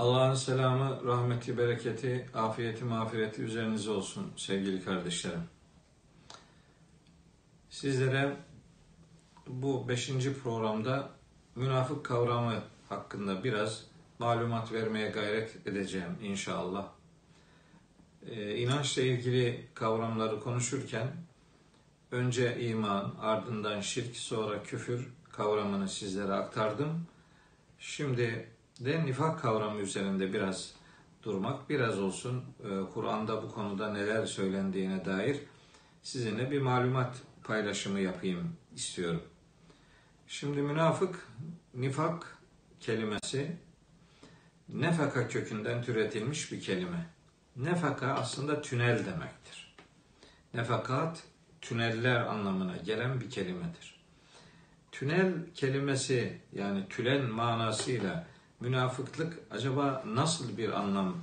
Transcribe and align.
Allah'ın 0.00 0.34
selamı, 0.34 1.04
rahmeti, 1.04 1.58
bereketi, 1.58 2.26
afiyeti, 2.34 2.84
mağfireti 2.84 3.42
üzerinize 3.42 3.90
olsun 3.90 4.32
sevgili 4.36 4.84
kardeşlerim. 4.84 5.42
Sizlere 7.70 8.36
bu 9.46 9.88
beşinci 9.88 10.38
programda 10.38 11.10
münafık 11.56 12.04
kavramı 12.04 12.62
hakkında 12.88 13.44
biraz 13.44 13.84
malumat 14.18 14.72
vermeye 14.72 15.10
gayret 15.10 15.66
edeceğim 15.66 16.18
inşallah. 16.22 16.86
Ee, 18.30 18.56
inançla 18.56 19.02
ilgili 19.02 19.68
kavramları 19.74 20.40
konuşurken 20.40 21.08
önce 22.10 22.60
iman, 22.60 23.14
ardından 23.20 23.80
şirk, 23.80 24.16
sonra 24.16 24.62
küfür 24.62 25.08
kavramını 25.32 25.88
sizlere 25.88 26.32
aktardım. 26.32 27.06
Şimdi 27.78 28.48
de 28.80 29.06
nifak 29.06 29.40
kavramı 29.40 29.80
üzerinde 29.80 30.32
biraz 30.32 30.74
durmak, 31.22 31.70
biraz 31.70 31.98
olsun 31.98 32.44
e, 32.64 32.90
Kur'an'da 32.94 33.42
bu 33.42 33.52
konuda 33.52 33.92
neler 33.92 34.26
söylendiğine 34.26 35.04
dair 35.04 35.40
sizinle 36.02 36.50
bir 36.50 36.60
malumat 36.60 37.16
paylaşımı 37.44 38.00
yapayım 38.00 38.56
istiyorum. 38.74 39.22
Şimdi 40.26 40.62
münafık, 40.62 41.28
nifak 41.74 42.38
kelimesi 42.80 43.56
nefaka 44.68 45.28
kökünden 45.28 45.82
türetilmiş 45.82 46.52
bir 46.52 46.60
kelime. 46.60 47.06
Nefaka 47.56 48.06
aslında 48.06 48.62
tünel 48.62 49.06
demektir. 49.06 49.76
Nefakat, 50.54 51.22
tüneller 51.60 52.20
anlamına 52.20 52.76
gelen 52.76 53.20
bir 53.20 53.30
kelimedir. 53.30 54.00
Tünel 54.92 55.32
kelimesi 55.54 56.40
yani 56.52 56.88
tülen 56.88 57.24
manasıyla 57.24 58.26
münafıklık 58.60 59.38
acaba 59.50 60.04
nasıl 60.06 60.58
bir 60.58 60.80
anlam 60.80 61.16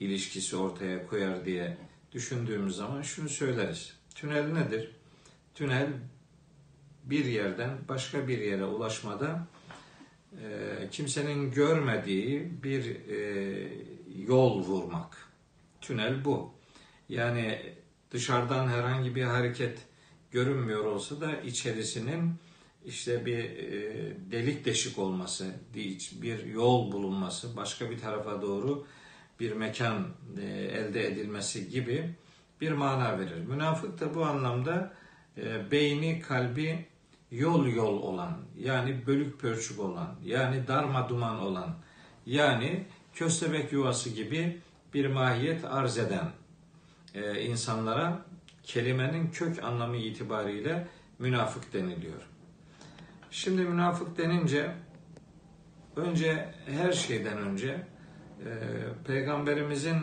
ilişkisi 0.00 0.56
ortaya 0.56 1.06
koyar 1.06 1.44
diye 1.44 1.76
düşündüğümüz 2.12 2.76
zaman 2.76 3.02
şunu 3.02 3.28
söyleriz. 3.28 3.92
Tünel 4.14 4.52
nedir? 4.52 4.90
Tünel 5.54 5.88
bir 7.04 7.24
yerden 7.24 7.70
başka 7.88 8.28
bir 8.28 8.38
yere 8.38 8.64
ulaşmada 8.64 9.46
e, 10.32 10.88
kimsenin 10.90 11.50
görmediği 11.50 12.62
bir 12.62 13.08
e, 13.08 13.68
yol 14.26 14.62
vurmak. 14.62 15.28
Tünel 15.80 16.24
bu. 16.24 16.54
Yani 17.08 17.72
dışarıdan 18.10 18.68
herhangi 18.68 19.14
bir 19.14 19.22
hareket 19.22 19.78
görünmüyor 20.30 20.84
olsa 20.84 21.20
da 21.20 21.40
içerisinin 21.40 22.34
işte 22.88 23.26
bir 23.26 23.38
e, 23.38 24.32
delik 24.32 24.64
deşik 24.64 24.98
olması, 24.98 25.46
bir 26.22 26.46
yol 26.46 26.92
bulunması, 26.92 27.56
başka 27.56 27.90
bir 27.90 27.98
tarafa 27.98 28.42
doğru 28.42 28.86
bir 29.40 29.52
mekan 29.52 30.06
e, 30.40 30.44
elde 30.46 31.06
edilmesi 31.06 31.68
gibi 31.68 32.14
bir 32.60 32.72
mana 32.72 33.18
verir. 33.18 33.44
Münafık 33.46 34.00
da 34.00 34.14
bu 34.14 34.24
anlamda 34.24 34.92
e, 35.36 35.70
beyni, 35.70 36.20
kalbi 36.20 36.86
yol 37.30 37.66
yol 37.66 38.02
olan, 38.02 38.38
yani 38.58 39.06
bölük 39.06 39.40
pörçük 39.40 39.80
olan, 39.80 40.14
yani 40.24 40.68
darma 40.68 41.08
duman 41.08 41.40
olan, 41.40 41.76
yani 42.26 42.84
köstebek 43.14 43.72
yuvası 43.72 44.10
gibi 44.10 44.60
bir 44.94 45.06
mahiyet 45.06 45.64
arz 45.64 45.98
eden 45.98 46.30
insanlara 47.42 48.22
kelimenin 48.62 49.30
kök 49.30 49.64
anlamı 49.64 49.96
itibariyle 49.96 50.88
münafık 51.18 51.72
deniliyor. 51.72 52.27
Şimdi 53.38 53.62
münafık 53.62 54.18
denince 54.18 54.70
önce 55.96 56.54
her 56.66 56.92
şeyden 56.92 57.38
önce 57.38 57.86
e, 58.40 58.50
peygamberimizin 59.06 59.96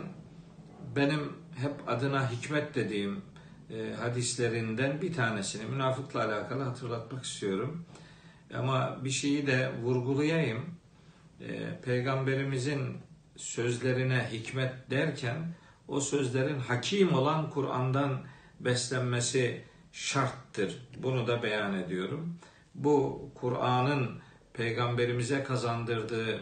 benim 0.96 1.32
hep 1.56 1.88
adına 1.88 2.30
hikmet 2.30 2.74
dediğim 2.74 3.22
e, 3.70 3.92
hadislerinden 3.92 5.02
bir 5.02 5.14
tanesini 5.14 5.66
münafıkla 5.66 6.24
alakalı 6.24 6.62
hatırlatmak 6.62 7.24
istiyorum. 7.24 7.84
Ama 8.54 9.04
bir 9.04 9.10
şeyi 9.10 9.46
de 9.46 9.72
vurgulayayım. 9.82 10.64
E, 11.40 11.80
peygamberimizin 11.84 12.96
sözlerine 13.36 14.28
hikmet 14.32 14.90
derken 14.90 15.54
o 15.88 16.00
sözlerin 16.00 16.58
hakim 16.58 17.14
olan 17.14 17.50
Kur'an'dan 17.50 18.24
beslenmesi 18.60 19.64
şarttır. 19.92 20.88
Bunu 21.02 21.26
da 21.26 21.42
beyan 21.42 21.74
ediyorum 21.74 22.38
bu 22.76 23.28
Kur'an'ın 23.34 24.10
peygamberimize 24.52 25.44
kazandırdığı 25.44 26.40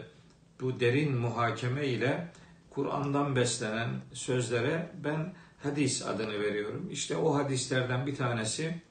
bu 0.61 0.79
derin 0.79 1.17
muhakeme 1.17 1.87
ile 1.87 2.27
Kur'an'dan 2.69 3.35
beslenen 3.35 3.89
sözlere 4.13 4.91
ben 5.03 5.33
hadis 5.63 6.05
adını 6.05 6.39
veriyorum. 6.41 6.87
İşte 6.91 7.17
o 7.17 7.35
hadislerden 7.35 8.07
bir 8.07 8.15
tanesi 8.15 8.81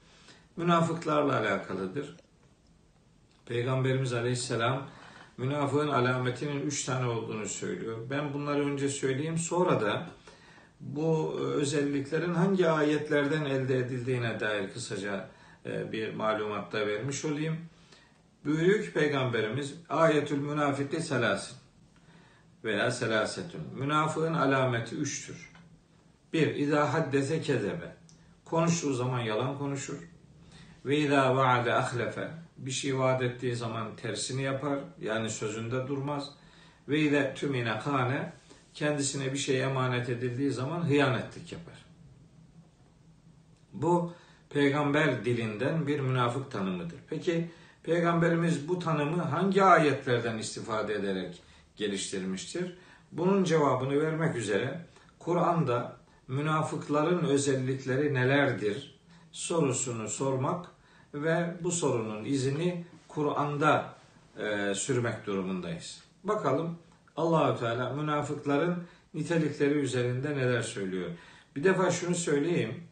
münafıklarla 0.57 1.39
alakalıdır. 1.39 2.17
Peygamberimiz 3.47 4.13
Aleyhisselam 4.13 4.87
münafığın 5.39 5.89
alametinin 5.89 6.61
üç 6.61 6.85
tane 6.85 7.07
olduğunu 7.07 7.47
söylüyor. 7.47 7.99
Ben 8.11 8.35
bunları 8.35 8.67
önce 8.67 8.89
söyleyeyim 8.89 9.39
sonra 9.39 9.81
da 9.81 10.07
bu 10.81 11.39
özelliklerin 11.39 12.35
hangi 12.35 12.69
ayetlerden 12.69 13.45
elde 13.45 13.79
edildiğine 13.79 14.41
dair 14.41 14.73
kısaca 14.73 15.29
bir 15.65 16.15
malumatta 16.15 16.87
vermiş 16.87 17.25
olayım. 17.25 17.57
Büyük 18.45 18.95
peygamberimiz 18.95 19.75
ayetül 19.89 20.39
münafikli 20.39 21.03
selasin 21.03 21.57
veya 22.65 22.91
selasetün. 22.91 23.61
Münafığın 23.75 24.35
alameti 24.35 24.95
üçtür. 24.95 25.53
Bir, 26.33 26.55
idâ 26.55 26.93
haddese 26.93 27.41
kezebe. 27.41 27.97
Konuştuğu 28.45 28.95
zaman 28.95 29.21
yalan 29.21 29.59
konuşur. 29.59 29.99
Ve 30.85 30.99
idâ 30.99 31.37
vaade 31.37 31.75
ahlefe. 31.75 32.31
Bir 32.57 32.71
şey 32.71 32.99
vaat 32.99 33.23
ettiği 33.23 33.57
zaman 33.57 33.97
tersini 33.97 34.43
yapar. 34.43 34.79
Yani 35.01 35.31
sözünde 35.31 35.89
durmaz. 35.89 36.31
Ve 36.89 36.99
ile 36.99 37.35
tümine 37.35 37.79
kane. 37.79 38.33
Kendisine 38.75 39.33
bir 39.33 39.39
şey 39.39 39.63
emanet 39.63 40.09
edildiği 40.09 40.51
zaman 40.51 40.89
hıyanetlik 40.89 41.53
yapar. 41.53 41.85
Bu 43.73 44.13
peygamber 44.55 45.25
dilinden 45.25 45.87
bir 45.87 46.01
münafık 46.01 46.51
tanımıdır. 46.51 46.97
Peki 47.11 47.51
peygamberimiz 47.83 48.69
bu 48.69 48.79
tanımı 48.79 49.23
hangi 49.23 49.63
ayetlerden 49.63 50.39
istifade 50.39 50.95
ederek 50.95 51.43
geliştirmiştir? 51.77 52.77
Bunun 53.13 53.45
cevabını 53.45 54.03
vermek 54.03 54.37
üzere 54.37 54.81
Kur'an'da 55.19 55.97
münafıkların 56.29 57.25
özellikleri 57.25 58.15
nelerdir 58.15 59.01
sorusunu 59.33 60.09
sormak 60.09 60.67
ve 61.15 61.55
bu 61.61 61.71
sorunun 61.71 62.25
izini 62.25 62.85
Kur'an'da 63.09 63.95
e, 64.39 64.75
sürmek 64.75 65.27
durumundayız. 65.27 66.03
Bakalım 66.25 66.79
Allahü 67.17 67.59
Teala 67.59 67.91
münafıkların 67.93 68.77
nitelikleri 69.15 69.75
üzerinde 69.75 70.37
neler 70.37 70.63
söylüyor. 70.63 71.11
Bir 71.57 71.65
defa 71.65 71.91
şunu 71.91 72.15
söyleyeyim 72.15 72.85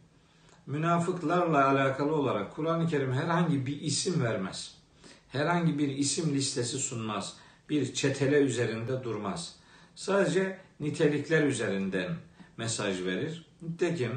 münafıklarla 0.66 1.68
alakalı 1.68 2.14
olarak 2.14 2.56
Kur'an-ı 2.56 2.86
Kerim 2.86 3.12
herhangi 3.12 3.66
bir 3.66 3.80
isim 3.80 4.22
vermez. 4.22 4.74
Herhangi 5.28 5.78
bir 5.78 5.88
isim 5.88 6.34
listesi 6.34 6.78
sunmaz. 6.78 7.36
Bir 7.70 7.94
çetele 7.94 8.38
üzerinde 8.38 9.04
durmaz. 9.04 9.56
Sadece 9.94 10.58
nitelikler 10.80 11.42
üzerinden 11.42 12.16
mesaj 12.56 13.04
verir. 13.04 13.46
Nitekim 13.62 14.12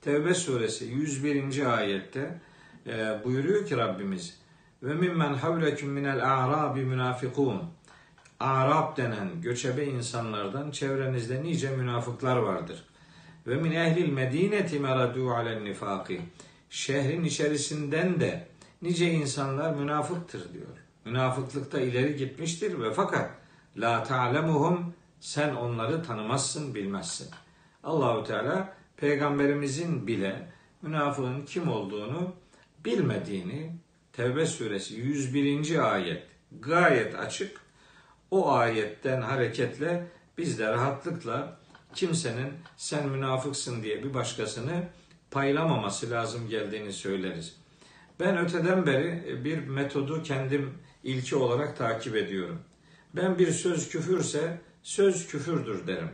Tevbe 0.00 0.34
suresi 0.34 0.84
101. 0.84 1.78
ayette 1.78 2.40
e, 2.86 3.20
buyuruyor 3.24 3.66
ki 3.66 3.76
Rabbimiz 3.76 4.38
ve 4.82 4.94
mimmen 4.94 5.34
havlekum 5.34 5.88
minel 5.88 6.32
a'rabi 6.32 6.84
münafikun 6.84 7.62
Arap 8.40 8.96
denen 8.96 9.40
göçebe 9.42 9.84
insanlardan 9.84 10.70
çevrenizde 10.70 11.42
nice 11.42 11.70
münafıklar 11.70 12.36
vardır. 12.36 12.84
Ve 13.46 13.56
min 13.56 13.72
ehlil 13.72 14.12
medineti 14.12 14.80
meradu 14.80 15.30
alen 15.30 15.64
nifaki. 15.64 16.20
Şehrin 16.70 17.24
içerisinden 17.24 18.20
de 18.20 18.48
nice 18.82 19.10
insanlar 19.10 19.74
münafıktır 19.74 20.52
diyor. 20.52 20.66
Münafıklıkta 21.04 21.80
ileri 21.80 22.16
gitmiştir 22.16 22.80
ve 22.80 22.92
fakat 22.92 23.30
la 23.76 24.02
ta'lemuhum 24.02 24.94
sen 25.20 25.54
onları 25.54 26.02
tanımazsın, 26.02 26.74
bilmezsin. 26.74 27.28
Allahu 27.84 28.24
Teala 28.24 28.74
peygamberimizin 28.96 30.06
bile 30.06 30.48
münafığın 30.82 31.44
kim 31.44 31.68
olduğunu 31.68 32.32
bilmediğini 32.84 33.72
Tevbe 34.12 34.46
suresi 34.46 34.94
101. 34.94 35.92
ayet 35.92 36.22
gayet 36.60 37.14
açık. 37.14 37.60
O 38.30 38.52
ayetten 38.52 39.22
hareketle 39.22 40.06
biz 40.38 40.58
de 40.58 40.72
rahatlıkla 40.72 41.56
kimsenin 41.94 42.52
sen 42.76 43.08
münafıksın 43.08 43.82
diye 43.82 44.04
bir 44.04 44.14
başkasını 44.14 44.88
paylamaması 45.30 46.10
lazım 46.10 46.48
geldiğini 46.48 46.92
söyleriz. 46.92 47.56
Ben 48.20 48.38
öteden 48.38 48.86
beri 48.86 49.40
bir 49.44 49.58
metodu 49.58 50.22
kendim 50.22 50.74
ilki 51.04 51.36
olarak 51.36 51.76
takip 51.76 52.16
ediyorum. 52.16 52.58
Ben 53.16 53.38
bir 53.38 53.52
söz 53.52 53.88
küfürse 53.88 54.60
söz 54.82 55.26
küfürdür 55.26 55.86
derim. 55.86 56.10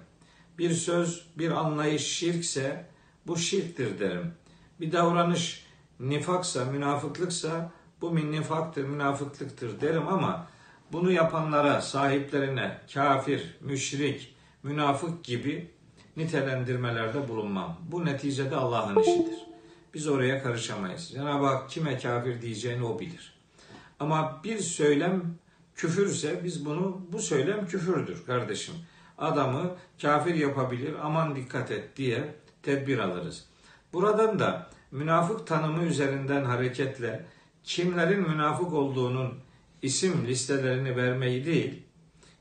Bir 0.59 0.71
söz, 0.71 1.27
bir 1.39 1.51
anlayış 1.51 2.03
şirkse 2.03 2.87
bu 3.27 3.37
şirktir 3.37 4.01
derim. 4.01 4.35
Bir 4.81 4.93
davranış 4.93 5.67
nifaksa, 6.01 6.65
münafıklıksa 6.65 7.73
bu 8.01 8.11
min 8.11 8.33
nifaktır, 8.33 8.85
münafıklıktır 8.85 9.81
derim 9.81 10.09
ama 10.09 10.47
bunu 10.93 11.13
yapanlara, 11.13 11.81
sahiplerine 11.81 12.81
kafir, 12.95 13.57
müşrik, 13.61 14.35
münafık 14.63 15.25
gibi 15.25 15.71
nitelendirmelerde 16.17 17.29
bulunmam. 17.29 17.77
Bu 17.91 18.05
neticede 18.05 18.57
Allah'ın 18.57 19.01
işidir. 19.01 19.47
Biz 19.95 20.09
oraya 20.09 20.43
karışamayız. 20.43 21.09
Cenab-ı 21.09 21.47
Hak 21.47 21.71
kime 21.71 21.99
kafir 21.99 22.43
diyeceğini 22.43 22.85
o 22.85 22.99
bilir. 23.01 23.39
Ama 24.01 24.41
bir 24.45 24.59
söylem 24.59 25.35
küfürse 25.75 26.45
biz 26.45 26.67
bunu 26.67 27.01
bu 27.13 27.19
söylem 27.19 27.67
küfürdür 27.67 28.27
kardeşim. 28.27 28.75
Adamı 29.19 29.77
kafir 30.03 30.35
yapabilir 30.35 30.95
aman 31.03 31.37
dikkat 31.37 31.71
et 31.71 31.97
diye 31.97 32.35
tedbir 32.63 32.99
alırız. 32.99 33.45
Buradan 33.93 34.39
da 34.39 34.71
münafık 34.91 35.47
tanımı 35.47 35.83
üzerinden 35.83 36.45
hareketle 36.45 37.25
kimlerin 37.65 38.29
münafık 38.29 38.73
olduğunun 38.73 39.35
isim 39.83 40.27
listelerini 40.27 40.97
vermeyi 40.97 41.45
değil, 41.45 41.83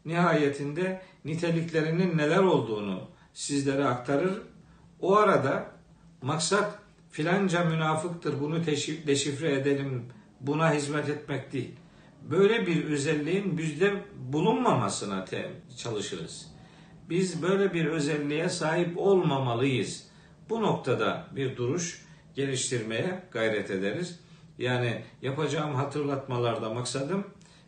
nihayetinde 0.05 1.01
niteliklerinin 1.27 2.17
neler 2.17 2.43
olduğunu 2.43 3.01
sizlere 3.33 3.85
aktarır. 3.85 4.41
O 4.99 5.15
arada 5.15 5.71
maksat 6.21 6.79
filanca 7.11 7.63
münafıktır 7.63 8.39
bunu 8.39 8.65
deşifre 9.07 9.53
edelim 9.53 10.05
buna 10.41 10.73
hizmet 10.73 11.09
etmek 11.09 11.53
değil. 11.53 11.71
Böyle 12.21 12.67
bir 12.67 12.85
özelliğin 12.85 13.57
bizde 13.57 13.93
bulunmamasına 14.15 15.25
çalışırız. 15.77 16.51
Biz 17.09 17.41
böyle 17.41 17.73
bir 17.73 17.85
özelliğe 17.85 18.49
sahip 18.49 18.97
olmamalıyız. 18.97 20.07
Bu 20.49 20.61
noktada 20.61 21.27
bir 21.35 21.57
duruş 21.57 22.05
geliştirmeye 22.35 23.23
gayret 23.31 23.71
ederiz. 23.71 24.19
Yani 24.57 25.01
yapacağım 25.21 25.75
hatırlatmalarda 25.75 26.73
maksadım 26.73 27.27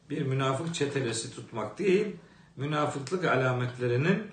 bir 0.10 0.22
münafık 0.22 0.76
çetelesi 0.76 1.36
tutmak 1.36 1.80
değil, 1.80 2.16
münafıklık 2.60 3.26
alametlerinin 3.26 4.24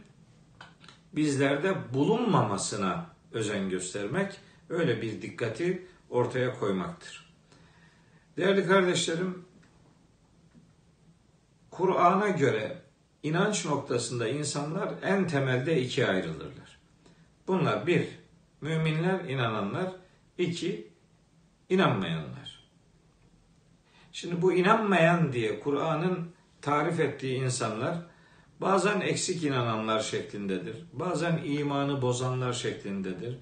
bizlerde 1.12 1.94
bulunmamasına 1.94 3.06
özen 3.32 3.70
göstermek, 3.70 4.40
öyle 4.68 5.02
bir 5.02 5.22
dikkati 5.22 5.86
ortaya 6.10 6.58
koymaktır. 6.58 7.34
Değerli 8.36 8.66
kardeşlerim, 8.66 9.44
Kur'an'a 11.70 12.28
göre 12.28 12.82
inanç 13.22 13.66
noktasında 13.66 14.28
insanlar 14.28 14.94
en 15.02 15.26
temelde 15.26 15.82
ikiye 15.82 16.06
ayrılırlar. 16.06 16.78
Bunlar 17.46 17.86
bir, 17.86 18.08
müminler, 18.60 19.20
inananlar, 19.24 19.92
iki, 20.38 20.88
inanmayanlar. 21.68 22.68
Şimdi 24.12 24.42
bu 24.42 24.52
inanmayan 24.52 25.32
diye 25.32 25.60
Kur'an'ın 25.60 26.30
tarif 26.62 27.00
ettiği 27.00 27.38
insanlar 27.38 27.96
bazen 28.60 29.00
eksik 29.00 29.44
inananlar 29.44 30.00
şeklindedir. 30.00 30.76
Bazen 30.92 31.40
imanı 31.44 32.02
bozanlar 32.02 32.52
şeklindedir. 32.52 33.38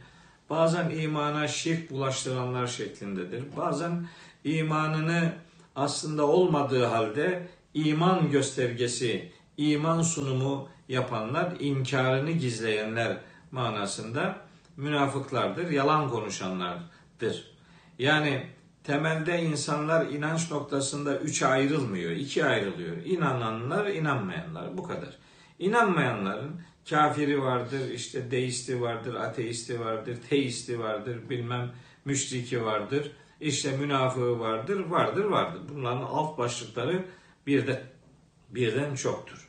Bazen 0.50 0.90
imana 0.90 1.48
şirk 1.48 1.90
bulaştıranlar 1.90 2.66
şeklindedir. 2.66 3.44
Bazen 3.56 4.06
imanını 4.44 5.32
aslında 5.76 6.26
olmadığı 6.26 6.84
halde 6.84 7.48
iman 7.74 8.30
göstergesi, 8.30 9.32
iman 9.56 10.02
sunumu 10.02 10.68
yapanlar, 10.88 11.52
inkarını 11.60 12.30
gizleyenler 12.30 13.16
manasında 13.50 14.36
münafıklardır, 14.76 15.70
yalan 15.70 16.10
konuşanlardır. 16.10 17.54
Yani 17.98 18.46
temelde 18.84 19.42
insanlar 19.42 20.06
inanç 20.06 20.50
noktasında 20.50 21.18
üçe 21.18 21.46
ayrılmıyor, 21.46 22.10
iki 22.10 22.44
ayrılıyor. 22.44 22.96
İnananlar, 23.04 23.86
inanmayanlar 23.86 24.78
bu 24.78 24.82
kadar. 24.82 25.18
İnanmayanların 25.58 26.60
kafiri 26.90 27.42
vardır, 27.42 27.90
işte 27.90 28.30
deisti 28.30 28.80
vardır, 28.80 29.14
ateisti 29.14 29.80
vardır, 29.80 30.18
teisti 30.30 30.78
vardır, 30.78 31.30
bilmem 31.30 31.72
müşriki 32.04 32.64
vardır, 32.64 33.12
işte 33.40 33.76
münafığı 33.76 34.38
vardır, 34.38 34.80
vardır, 34.80 35.24
vardır. 35.24 35.60
Bunların 35.74 36.02
alt 36.02 36.38
başlıkları 36.38 37.04
birden, 37.46 37.80
birden 38.50 38.94
çoktur. 38.94 39.48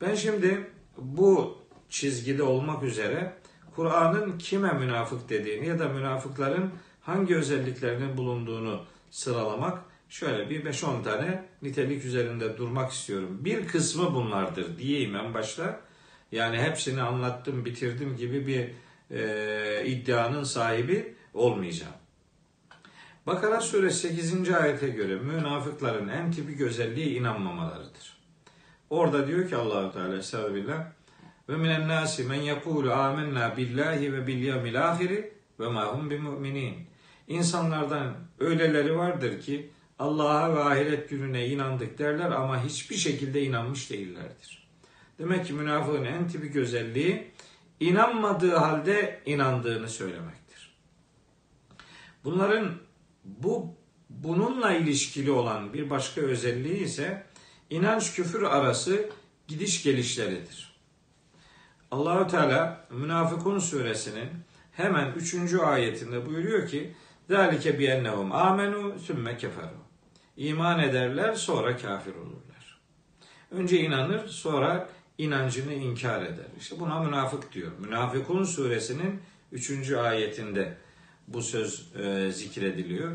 Ben 0.00 0.14
şimdi 0.14 0.70
bu 0.98 1.58
çizgide 1.88 2.42
olmak 2.42 2.82
üzere 2.82 3.36
Kur'an'ın 3.74 4.38
kime 4.38 4.72
münafık 4.72 5.28
dediğini 5.28 5.66
ya 5.66 5.78
da 5.78 5.88
münafıkların 5.88 6.70
hangi 7.06 7.36
özelliklerinin 7.36 8.16
bulunduğunu 8.16 8.84
sıralamak 9.10 9.78
şöyle 10.08 10.50
bir 10.50 10.64
5-10 10.64 11.02
tane 11.02 11.44
nitelik 11.62 12.04
üzerinde 12.04 12.56
durmak 12.58 12.92
istiyorum. 12.92 13.38
Bir 13.40 13.66
kısmı 13.66 14.14
bunlardır 14.14 14.78
diyeyim 14.78 15.16
en 15.16 15.34
başta. 15.34 15.80
Yani 16.32 16.58
hepsini 16.58 17.02
anlattım, 17.02 17.64
bitirdim 17.64 18.16
gibi 18.16 18.46
bir 18.46 18.70
e, 19.16 19.86
iddianın 19.86 20.42
sahibi 20.42 21.14
olmayacağım. 21.34 21.92
Bakara 23.26 23.60
suresi 23.60 24.08
8. 24.08 24.50
ayete 24.50 24.88
göre 24.88 25.14
münafıkların 25.16 26.08
en 26.08 26.32
tipik 26.32 26.60
özelliği 26.60 27.18
inanmamalarıdır. 27.18 28.16
Orada 28.90 29.26
diyor 29.26 29.48
ki 29.48 29.56
Allahu 29.56 29.92
Teala 29.92 30.16
Estağfirullah 30.16 30.86
ve 31.48 31.56
minen 31.56 31.88
nasi 31.88 32.24
men 32.24 32.40
yekulu 32.40 32.92
amennâ 32.92 33.56
billahi 33.56 34.12
ve 34.12 34.26
bil 34.26 34.42
yevmil 34.42 34.88
ahiri 34.88 35.32
ve 35.60 35.68
ma 35.68 35.84
hum 35.84 36.10
bimü'minin. 36.10 36.85
İnsanlardan 37.28 38.14
öyleleri 38.38 38.98
vardır 38.98 39.40
ki 39.40 39.70
Allah'a 39.98 40.54
ve 40.54 40.60
ahiret 40.60 41.10
gününe 41.10 41.46
inandık 41.46 41.98
derler 41.98 42.30
ama 42.30 42.64
hiçbir 42.64 42.96
şekilde 42.96 43.42
inanmış 43.42 43.90
değillerdir. 43.90 44.68
Demek 45.18 45.46
ki 45.46 45.52
münafığın 45.52 46.04
en 46.04 46.28
tipik 46.28 46.56
özelliği 46.56 47.30
inanmadığı 47.80 48.56
halde 48.56 49.20
inandığını 49.26 49.88
söylemektir. 49.88 50.76
Bunların 52.24 52.72
bu 53.24 53.74
bununla 54.10 54.72
ilişkili 54.72 55.30
olan 55.30 55.72
bir 55.72 55.90
başka 55.90 56.20
özelliği 56.20 56.78
ise 56.78 57.26
inanç 57.70 58.14
küfür 58.14 58.42
arası 58.42 59.10
gidiş 59.48 59.82
gelişleridir. 59.82 60.76
Allahü 61.90 62.30
Teala 62.30 62.86
Münafıkun 62.90 63.58
suresinin 63.58 64.28
hemen 64.72 65.12
3. 65.12 65.54
ayetinde 65.54 66.26
buyuruyor 66.26 66.68
ki 66.68 66.94
Zalike 67.28 67.78
bi 67.78 67.84
ennehum 67.86 68.32
amenu 68.32 68.98
sümme 68.98 69.36
keferu. 69.36 69.86
İman 70.36 70.80
ederler 70.80 71.34
sonra 71.34 71.76
kafir 71.76 72.14
olurlar. 72.14 72.80
Önce 73.50 73.80
inanır 73.80 74.28
sonra 74.28 74.88
inancını 75.18 75.74
inkar 75.74 76.22
eder. 76.22 76.46
İşte 76.60 76.80
buna 76.80 77.00
münafık 77.00 77.52
diyor. 77.52 77.72
Münafıkun 77.78 78.44
suresinin 78.44 79.20
3. 79.52 79.90
ayetinde 79.92 80.76
bu 81.28 81.42
söz 81.42 81.96
e, 81.96 82.32
zikrediliyor. 82.32 83.12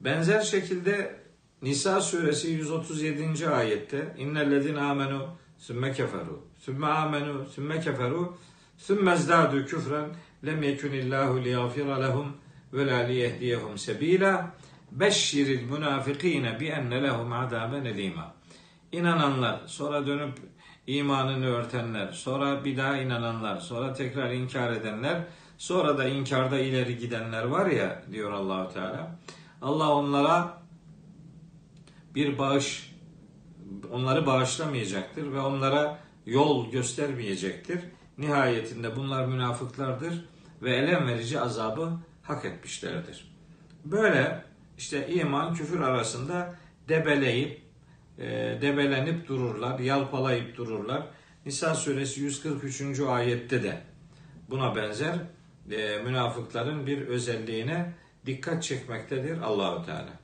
Benzer 0.00 0.40
şekilde 0.40 1.22
Nisa 1.62 2.00
suresi 2.00 2.48
137. 2.48 3.48
ayette 3.48 4.14
innellezine 4.18 4.80
amenu 4.80 5.28
sümme 5.58 5.92
keferu 5.92 6.44
sümme 6.58 6.86
amenu 6.86 7.46
sümme 7.46 7.80
keferu 7.80 8.36
sümme 8.78 9.16
zdadu 9.16 9.66
küfren 9.66 10.08
lem 10.46 10.62
yekunillahu 10.62 11.44
liyagfira 11.44 12.00
lehum 12.00 12.36
ve 12.72 12.86
la 12.86 12.96
liyehdiyehum 12.96 13.78
sebila 13.78 14.54
beşşiril 14.92 15.62
münafikine 15.62 16.60
bi 16.60 16.66
enne 16.66 17.02
lehum 17.02 17.32
azaben 17.32 17.84
elima. 17.84 18.34
İnananlar, 18.92 19.60
sonra 19.66 20.06
dönüp 20.06 20.38
imanını 20.86 21.46
örtenler, 21.46 22.12
sonra 22.12 22.64
bir 22.64 22.76
daha 22.76 22.96
inananlar, 22.96 23.60
sonra 23.60 23.92
tekrar 23.92 24.30
inkar 24.30 24.72
edenler, 24.72 25.24
sonra 25.58 25.98
da 25.98 26.08
inkarda 26.08 26.58
ileri 26.58 26.98
gidenler 26.98 27.44
var 27.44 27.66
ya 27.66 28.02
diyor 28.12 28.32
Allahu 28.32 28.74
Teala. 28.74 29.18
Allah 29.62 29.94
onlara 29.94 30.62
bir 32.14 32.38
bağış 32.38 32.92
onları 33.92 34.26
bağışlamayacaktır 34.26 35.32
ve 35.32 35.40
onlara 35.40 35.98
yol 36.26 36.70
göstermeyecektir. 36.70 37.80
Nihayetinde 38.18 38.96
bunlar 38.96 39.26
münafıklardır 39.26 40.24
ve 40.62 40.76
elem 40.76 41.06
verici 41.06 41.40
azabı 41.40 41.92
hak 42.32 42.44
etmişlerdir. 42.44 43.34
Böyle 43.84 44.44
işte 44.78 45.08
iman 45.08 45.54
küfür 45.54 45.80
arasında 45.80 46.54
debeleyip 46.88 47.62
e, 48.18 48.58
debelenip 48.60 49.28
dururlar, 49.28 49.78
yalpalayıp 49.78 50.56
dururlar. 50.56 51.06
Nisa 51.46 51.74
suresi 51.74 52.20
143. 52.20 53.00
ayette 53.00 53.62
de 53.62 53.82
buna 54.50 54.76
benzer 54.76 55.14
e, 55.70 55.98
münafıkların 55.98 56.86
bir 56.86 57.06
özelliğine 57.06 57.92
dikkat 58.26 58.62
çekmektedir 58.62 59.38
Allahu 59.38 59.86
Teala. 59.86 60.22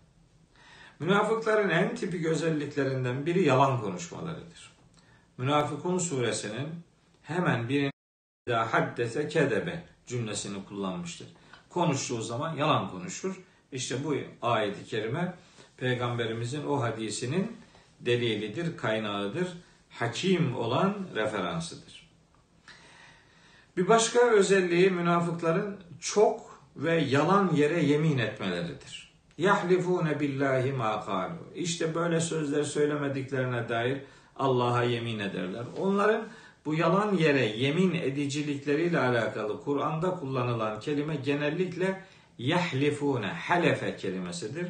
Münafıkların 0.98 1.68
en 1.68 1.94
tipik 1.94 2.26
özelliklerinden 2.26 3.26
biri 3.26 3.44
yalan 3.44 3.80
konuşmalarıdır. 3.80 4.72
Münafıkun 5.38 5.98
suresinin 5.98 6.68
hemen 7.22 7.68
bir 7.68 7.92
daha 8.48 8.72
haddese 8.72 9.28
kedebe 9.28 9.84
cümlesini 10.06 10.64
kullanmıştır. 10.64 11.28
Konuştuğu 11.70 12.22
zaman 12.22 12.56
yalan 12.56 12.90
konuşur. 12.90 13.42
İşte 13.72 14.04
bu 14.04 14.14
ayeti 14.42 14.84
kerime 14.84 15.34
peygamberimizin 15.76 16.66
o 16.66 16.82
hadisinin 16.82 17.56
delilidir, 18.00 18.76
kaynağıdır. 18.76 19.48
Hakim 19.90 20.56
olan 20.56 20.96
referansıdır. 21.14 22.08
Bir 23.76 23.88
başka 23.88 24.20
özelliği 24.30 24.90
münafıkların 24.90 25.76
çok 26.00 26.60
ve 26.76 26.94
yalan 26.94 27.54
yere 27.54 27.82
yemin 27.84 28.18
etmeleridir. 28.18 29.14
Yahlifune 29.38 30.20
billahi 30.20 30.72
ma 30.72 31.04
kalu. 31.04 31.32
İşte 31.54 31.94
böyle 31.94 32.20
sözler 32.20 32.62
söylemediklerine 32.62 33.68
dair 33.68 34.00
Allah'a 34.36 34.82
yemin 34.82 35.18
ederler. 35.18 35.64
Onların 35.78 36.28
bu 36.64 36.74
yalan 36.74 37.16
yere 37.16 37.46
yemin 37.46 37.94
edicilikleriyle 37.94 38.98
alakalı 38.98 39.60
Kur'an'da 39.60 40.10
kullanılan 40.10 40.80
kelime 40.80 41.16
genellikle 41.16 42.02
yahlifune, 42.38 43.26
halefe 43.26 43.96
kelimesidir. 43.96 44.66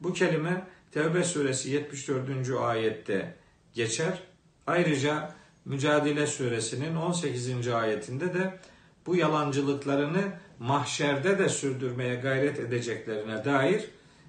Bu 0.00 0.12
kelime 0.12 0.66
Tevbe 0.92 1.24
suresi 1.24 1.70
74. 1.70 2.50
ayette 2.60 3.34
geçer. 3.74 4.22
Ayrıca 4.66 5.34
Mücadele 5.64 6.26
suresinin 6.26 6.96
18. 6.96 7.68
ayetinde 7.68 8.34
de 8.34 8.58
bu 9.06 9.16
yalancılıklarını 9.16 10.22
mahşerde 10.58 11.38
de 11.38 11.48
sürdürmeye 11.48 12.14
gayret 12.14 12.58
edeceklerine 12.58 13.44
dair 13.44 13.84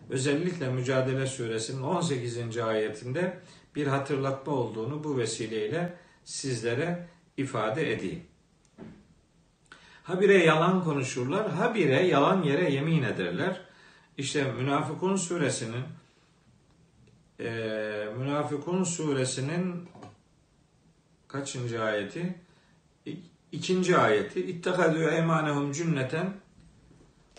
özellikle 0.09 0.69
Mücadele 0.69 1.27
suresinin 1.27 1.81
18. 1.81 2.57
ayetinde 2.57 3.37
bir 3.75 3.87
hatırlatma 3.87 4.53
olduğunu 4.53 5.03
bu 5.03 5.17
vesileyle 5.17 5.93
sizlere 6.29 7.07
ifade 7.37 7.93
edeyim. 7.93 8.23
Habire 10.03 10.45
yalan 10.45 10.83
konuşurlar, 10.83 11.51
habire 11.51 12.07
yalan 12.07 12.43
yere 12.43 12.71
yemin 12.71 13.03
ederler. 13.03 13.61
İşte 14.17 14.51
Münafıkun 14.51 15.15
suresinin 15.15 15.83
e, 17.39 17.49
Münafıkun 18.17 18.83
suresinin 18.83 19.89
kaçıncı 21.27 21.83
ayeti? 21.83 22.35
İkinci 23.51 23.97
ayeti. 23.97 24.45
İttekadü 24.45 25.03
emanehum 25.03 25.71
cümleten 25.71 26.33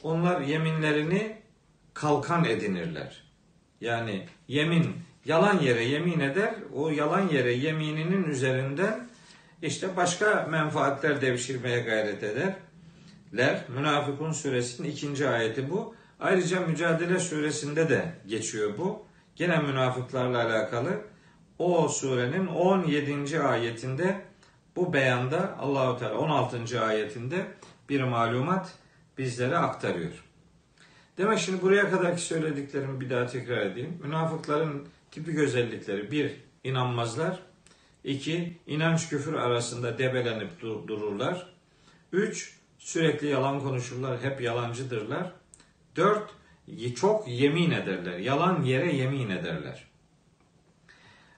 onlar 0.02 0.40
yeminlerini 0.40 1.36
kalkan 1.94 2.44
edinirler. 2.44 3.24
Yani 3.80 4.28
yemin 4.48 4.96
yalan 5.24 5.58
yere 5.58 5.84
yemin 5.84 6.20
eder. 6.20 6.54
O 6.74 6.90
yalan 6.90 7.28
yere 7.28 7.52
yemininin 7.52 8.24
üzerinden 8.24 9.08
işte 9.62 9.96
başka 9.96 10.46
menfaatler 10.50 11.20
devşirmeye 11.20 11.80
gayret 11.80 12.22
ederler. 12.22 13.64
Münafıkun 13.68 14.32
suresinin 14.32 14.88
ikinci 14.88 15.28
ayeti 15.28 15.70
bu. 15.70 15.94
Ayrıca 16.20 16.60
Mücadele 16.60 17.18
suresinde 17.18 17.88
de 17.88 18.12
geçiyor 18.26 18.78
bu. 18.78 19.06
Gene 19.36 19.58
münafıklarla 19.58 20.44
alakalı 20.46 21.00
o 21.58 21.88
surenin 21.88 22.46
17. 22.46 23.40
ayetinde 23.40 24.20
bu 24.76 24.92
beyanda 24.92 25.58
Allahu 25.58 25.98
Teala 25.98 26.18
16. 26.18 26.84
ayetinde 26.84 27.46
bir 27.88 28.02
malumat 28.02 28.72
bizlere 29.18 29.56
aktarıyor. 29.56 30.24
Demek 31.18 31.38
şimdi 31.38 31.62
buraya 31.62 31.90
kadarki 31.90 32.22
söylediklerimi 32.22 33.00
bir 33.00 33.10
daha 33.10 33.26
tekrar 33.26 33.66
edeyim. 33.66 33.98
Münafıkların 34.02 34.88
tipik 35.10 35.38
özellikleri 35.38 36.10
bir 36.10 36.32
inanmazlar. 36.64 37.42
iki 38.04 38.58
inanç 38.66 39.08
küfür 39.08 39.34
arasında 39.34 39.98
debelenip 39.98 40.60
dururlar. 40.60 41.54
Üç 42.12 42.56
sürekli 42.78 43.26
yalan 43.26 43.60
konuşurlar, 43.60 44.22
hep 44.22 44.40
yalancıdırlar. 44.40 45.32
Dört 45.96 46.30
çok 46.96 47.28
yemin 47.28 47.70
ederler. 47.70 48.18
Yalan 48.18 48.62
yere 48.62 48.96
yemin 48.96 49.30
ederler. 49.30 49.84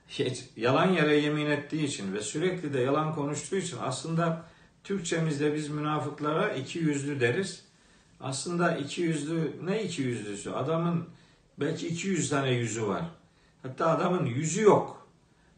Hiç, 0.09 0.45
yalan 0.57 0.93
yere 0.93 1.17
yemin 1.17 1.47
ettiği 1.47 1.85
için 1.85 2.15
ve 2.15 2.21
sürekli 2.21 2.75
de 2.75 2.81
yalan 2.81 3.15
konuştuğu 3.15 3.57
için 3.57 3.77
aslında 3.81 4.45
Türkçemizde 4.85 5.55
biz 5.55 5.69
münafıklara 5.69 6.55
iki 6.55 6.79
yüzlü 6.79 7.21
deriz. 7.21 7.65
Aslında 8.21 8.77
iki 8.77 9.03
yüzlü 9.03 9.53
ne 9.65 9.83
iki 9.83 10.03
yüzlüsü? 10.03 10.51
Adamın 10.51 11.09
belki 11.61 11.89
iki 11.89 12.09
yüz 12.09 12.31
tane 12.31 12.51
yüzü 12.51 12.87
var. 12.87 13.05
Hatta 13.63 13.87
adamın 13.87 14.27
yüzü 14.27 14.63
yok. 14.63 15.09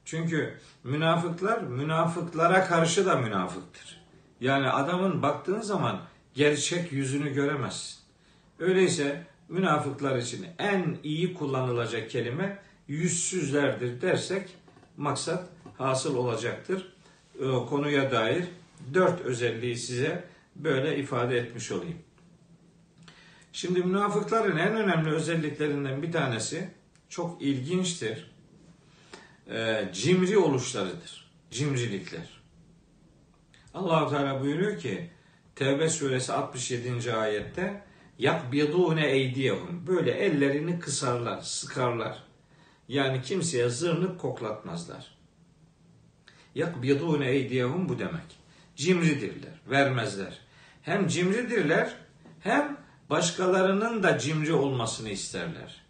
Çünkü 0.04 0.54
münafıklar 0.84 1.62
münafıklara 1.62 2.64
karşı 2.64 3.06
da 3.06 3.16
münafıktır. 3.16 4.00
Yani 4.40 4.70
adamın 4.70 5.22
baktığın 5.22 5.60
zaman 5.60 6.00
gerçek 6.34 6.92
yüzünü 6.92 7.34
göremezsin. 7.34 7.98
Öyleyse 8.58 9.26
münafıklar 9.48 10.16
için 10.16 10.46
en 10.58 10.96
iyi 11.02 11.34
kullanılacak 11.34 12.10
kelime 12.10 12.58
yüzsüzlerdir 12.88 14.00
dersek 14.00 14.56
maksat 14.96 15.48
hasıl 15.78 16.16
olacaktır. 16.16 16.94
O 17.42 17.66
konuya 17.66 18.10
dair 18.10 18.44
dört 18.94 19.20
özelliği 19.20 19.76
size 19.76 20.24
böyle 20.56 20.98
ifade 20.98 21.38
etmiş 21.38 21.72
olayım. 21.72 21.98
Şimdi 23.52 23.82
münafıkların 23.82 24.56
en 24.56 24.76
önemli 24.76 25.10
özelliklerinden 25.10 26.02
bir 26.02 26.12
tanesi 26.12 26.70
çok 27.14 27.42
ilginçtir. 27.42 28.30
E, 29.50 29.88
cimri 29.92 30.38
oluşlarıdır. 30.38 31.30
Cimrilikler. 31.50 32.28
Allahu 33.74 34.10
Teala 34.10 34.40
buyuruyor 34.40 34.78
ki 34.78 35.10
Tevbe 35.54 35.88
suresi 35.88 36.32
67. 36.32 37.14
ayette 37.14 37.82
yakbidune 38.18 39.06
eydiyehum 39.06 39.86
böyle 39.86 40.10
ellerini 40.10 40.78
kısarlar, 40.78 41.40
sıkarlar. 41.40 42.22
Yani 42.88 43.22
kimseye 43.22 43.68
zırnık 43.68 44.20
koklatmazlar. 44.20 45.16
Yakbidune 46.54 47.30
eydiyehum 47.30 47.88
bu 47.88 47.98
demek. 47.98 48.38
Cimridirler, 48.76 49.60
vermezler. 49.70 50.38
Hem 50.82 51.08
cimridirler 51.08 51.94
hem 52.40 52.76
başkalarının 53.10 54.02
da 54.02 54.18
cimri 54.18 54.52
olmasını 54.52 55.08
isterler. 55.08 55.83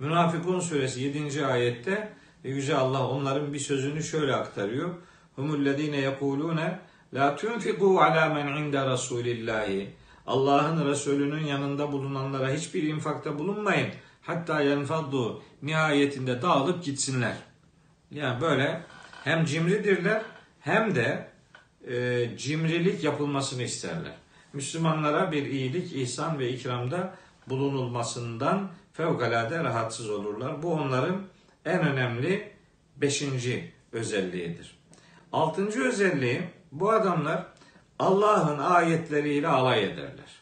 Münafıkun 0.00 0.60
suresi 0.60 1.02
7. 1.02 1.46
ayette 1.46 2.12
Yüce 2.44 2.76
Allah 2.76 3.08
onların 3.08 3.52
bir 3.52 3.58
sözünü 3.58 4.02
şöyle 4.02 4.34
aktarıyor. 4.34 4.94
Humullezine 5.36 5.96
yekulune 5.96 6.78
la 7.14 7.36
tunfiqu 7.36 8.00
ala 8.00 8.28
men 8.28 8.46
inde 8.46 8.86
rasulillahi. 8.86 9.90
Allah'ın 10.26 10.88
Resulü'nün 10.88 11.44
yanında 11.44 11.92
bulunanlara 11.92 12.50
hiçbir 12.50 12.82
infakta 12.82 13.38
bulunmayın. 13.38 13.88
Hatta 14.22 14.60
yenfaddu 14.60 15.42
nihayetinde 15.62 16.42
dağılıp 16.42 16.84
gitsinler. 16.84 17.36
Yani 18.10 18.40
böyle 18.40 18.82
hem 19.24 19.44
cimridirler 19.44 20.22
hem 20.60 20.94
de 20.94 21.28
e, 21.88 22.28
cimrilik 22.36 23.04
yapılmasını 23.04 23.62
isterler. 23.62 24.14
Müslümanlara 24.52 25.32
bir 25.32 25.46
iyilik, 25.46 25.92
ihsan 25.92 26.38
ve 26.38 26.48
ikramda 26.48 27.14
bulunulmasından 27.46 28.70
fevkalade 29.00 29.64
rahatsız 29.64 30.10
olurlar. 30.10 30.62
Bu 30.62 30.72
onların 30.72 31.22
en 31.64 31.80
önemli 31.80 32.52
beşinci 32.96 33.72
özelliğidir. 33.92 34.78
Altıncı 35.32 35.82
özelliği 35.82 36.42
bu 36.72 36.90
adamlar 36.90 37.46
Allah'ın 37.98 38.58
ayetleriyle 38.58 39.48
alay 39.48 39.84
ederler. 39.84 40.40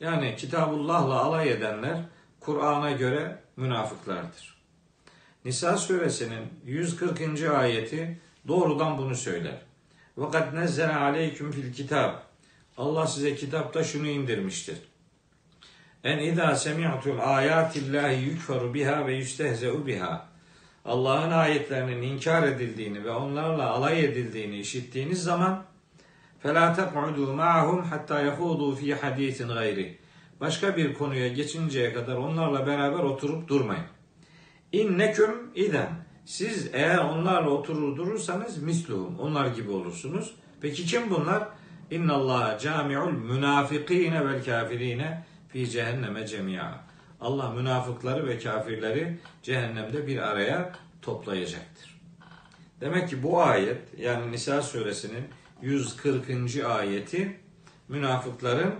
Yani 0.00 0.36
Kitabullah'la 0.36 1.22
alay 1.22 1.50
edenler 1.50 1.98
Kur'an'a 2.40 2.90
göre 2.90 3.38
münafıklardır. 3.56 4.56
Nisa 5.44 5.76
suresinin 5.76 6.48
140. 6.64 7.42
ayeti 7.42 8.20
doğrudan 8.48 8.98
bunu 8.98 9.14
söyler. 9.14 9.58
Ve 10.18 10.30
kad 10.30 10.54
nezzele 10.54 10.94
aleyküm 10.94 11.52
fil 11.52 11.72
kitab. 11.72 12.14
Allah 12.76 13.06
size 13.06 13.34
kitapta 13.34 13.84
şunu 13.84 14.06
indirmiştir. 14.06 14.78
En 16.03 16.17
idâ 16.17 16.55
semi'tul 16.55 17.19
âyâtillâhi 17.19 18.23
yükferu 18.23 18.73
biha 18.73 19.07
ve 19.07 19.13
yüstehze'u 19.13 19.87
biha. 19.87 20.27
Allah'ın 20.85 21.31
ayetlerinin 21.31 22.01
inkar 22.01 22.47
edildiğini 22.47 23.03
ve 23.03 23.11
onlarla 23.11 23.69
alay 23.69 24.05
edildiğini 24.05 24.59
işittiğiniz 24.59 25.23
zaman 25.23 25.63
فَلَا 26.43 26.75
تَقْعُدُوا 26.75 27.35
مَعَهُمْ 27.35 27.81
حَتَّى 27.91 28.17
يَخُوضُوا 28.29 28.75
ف۪ي 28.75 28.95
حَد۪يثٍ 28.95 29.45
غَيْرِ 29.45 29.91
Başka 30.39 30.77
bir 30.77 30.93
konuya 30.93 31.27
geçinceye 31.27 31.93
kadar 31.93 32.15
onlarla 32.15 32.67
beraber 32.67 32.99
oturup 32.99 33.47
durmayın. 33.47 33.85
İnneküm 34.71 35.51
iden. 35.55 35.89
Siz 36.25 36.69
eğer 36.73 36.97
onlarla 36.97 37.49
oturur 37.49 37.97
durursanız 37.97 38.63
misluhum. 38.63 39.19
Onlar 39.19 39.47
gibi 39.47 39.71
olursunuz. 39.71 40.35
Peki 40.61 40.85
kim 40.85 41.09
bunlar? 41.09 41.47
İnna 41.91 42.13
Allah 42.13 42.57
cami'ul 42.61 43.11
münafikine 43.11 44.25
vel 44.25 44.45
kafirine 44.45 45.23
fi 45.56 45.70
cehenneme 45.70 46.26
cemia. 46.26 46.72
Allah 47.20 47.50
münafıkları 47.50 48.28
ve 48.28 48.38
kafirleri 48.38 49.18
cehennemde 49.42 50.06
bir 50.06 50.18
araya 50.18 50.72
toplayacaktır. 51.02 52.00
Demek 52.80 53.08
ki 53.08 53.22
bu 53.22 53.42
ayet 53.42 53.80
yani 53.98 54.32
Nisa 54.32 54.62
suresinin 54.62 55.24
140. 55.62 56.64
ayeti 56.64 57.40
münafıkların 57.88 58.74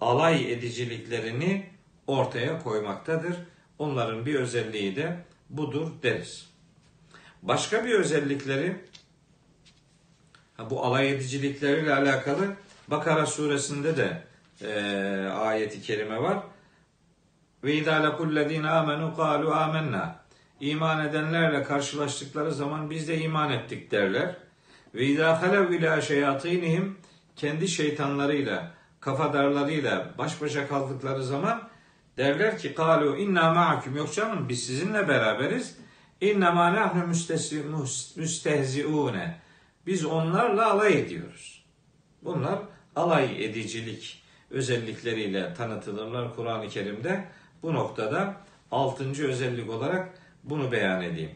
alay 0.00 0.52
ediciliklerini 0.52 1.66
ortaya 2.06 2.62
koymaktadır. 2.62 3.36
Onların 3.78 4.26
bir 4.26 4.34
özelliği 4.34 4.96
de 4.96 5.16
budur 5.48 5.90
deriz. 6.02 6.50
Başka 7.42 7.84
bir 7.84 7.94
özellikleri 7.94 8.76
bu 10.70 10.84
alay 10.84 11.10
edicilikleriyle 11.10 11.94
alakalı 11.94 12.56
Bakara 12.88 13.26
suresinde 13.26 13.96
de 13.96 14.29
e, 14.62 15.28
ayeti 15.28 15.82
kerime 15.82 16.22
var. 16.22 16.38
Ve 17.64 17.74
izâ 17.74 18.02
lekullezîne 18.02 18.66
âmenû 18.66 19.16
kâlu 19.16 19.54
âmennâ. 19.54 20.20
İman 20.60 21.06
edenlerle 21.06 21.62
karşılaştıkları 21.62 22.52
zaman 22.52 22.90
biz 22.90 23.08
de 23.08 23.18
iman 23.18 23.50
ettik 23.50 23.90
derler. 23.90 24.36
Ve 24.94 25.04
izâ 25.04 25.42
halev 25.42 25.70
ilâ 25.70 26.00
şeyatînihim 26.00 26.98
kendi 27.36 27.68
şeytanlarıyla, 27.68 28.70
kafadarlarıyla 29.00 30.10
baş 30.18 30.42
başa 30.42 30.68
kaldıkları 30.68 31.24
zaman 31.24 31.68
derler 32.16 32.58
ki 32.58 32.74
kalu 32.74 33.16
inna 33.16 33.54
ma'akum 33.54 33.96
yok 33.96 34.14
canım 34.14 34.48
biz 34.48 34.66
sizinle 34.66 35.08
beraberiz. 35.08 35.76
İnna 36.20 36.52
ma 36.52 36.74
nahnu 36.74 37.06
müstehziune. 38.16 39.40
Biz 39.86 40.04
onlarla 40.04 40.70
alay 40.70 41.00
ediyoruz. 41.00 41.64
Bunlar 42.22 42.58
alay 42.96 43.44
edicilik 43.44 44.19
özellikleriyle 44.50 45.54
tanıtılırlar 45.54 46.36
Kur'an-ı 46.36 46.68
Kerim'de. 46.68 47.24
Bu 47.62 47.74
noktada 47.74 48.36
altıncı 48.70 49.28
özellik 49.28 49.70
olarak 49.70 50.18
bunu 50.44 50.72
beyan 50.72 51.02
edeyim. 51.02 51.30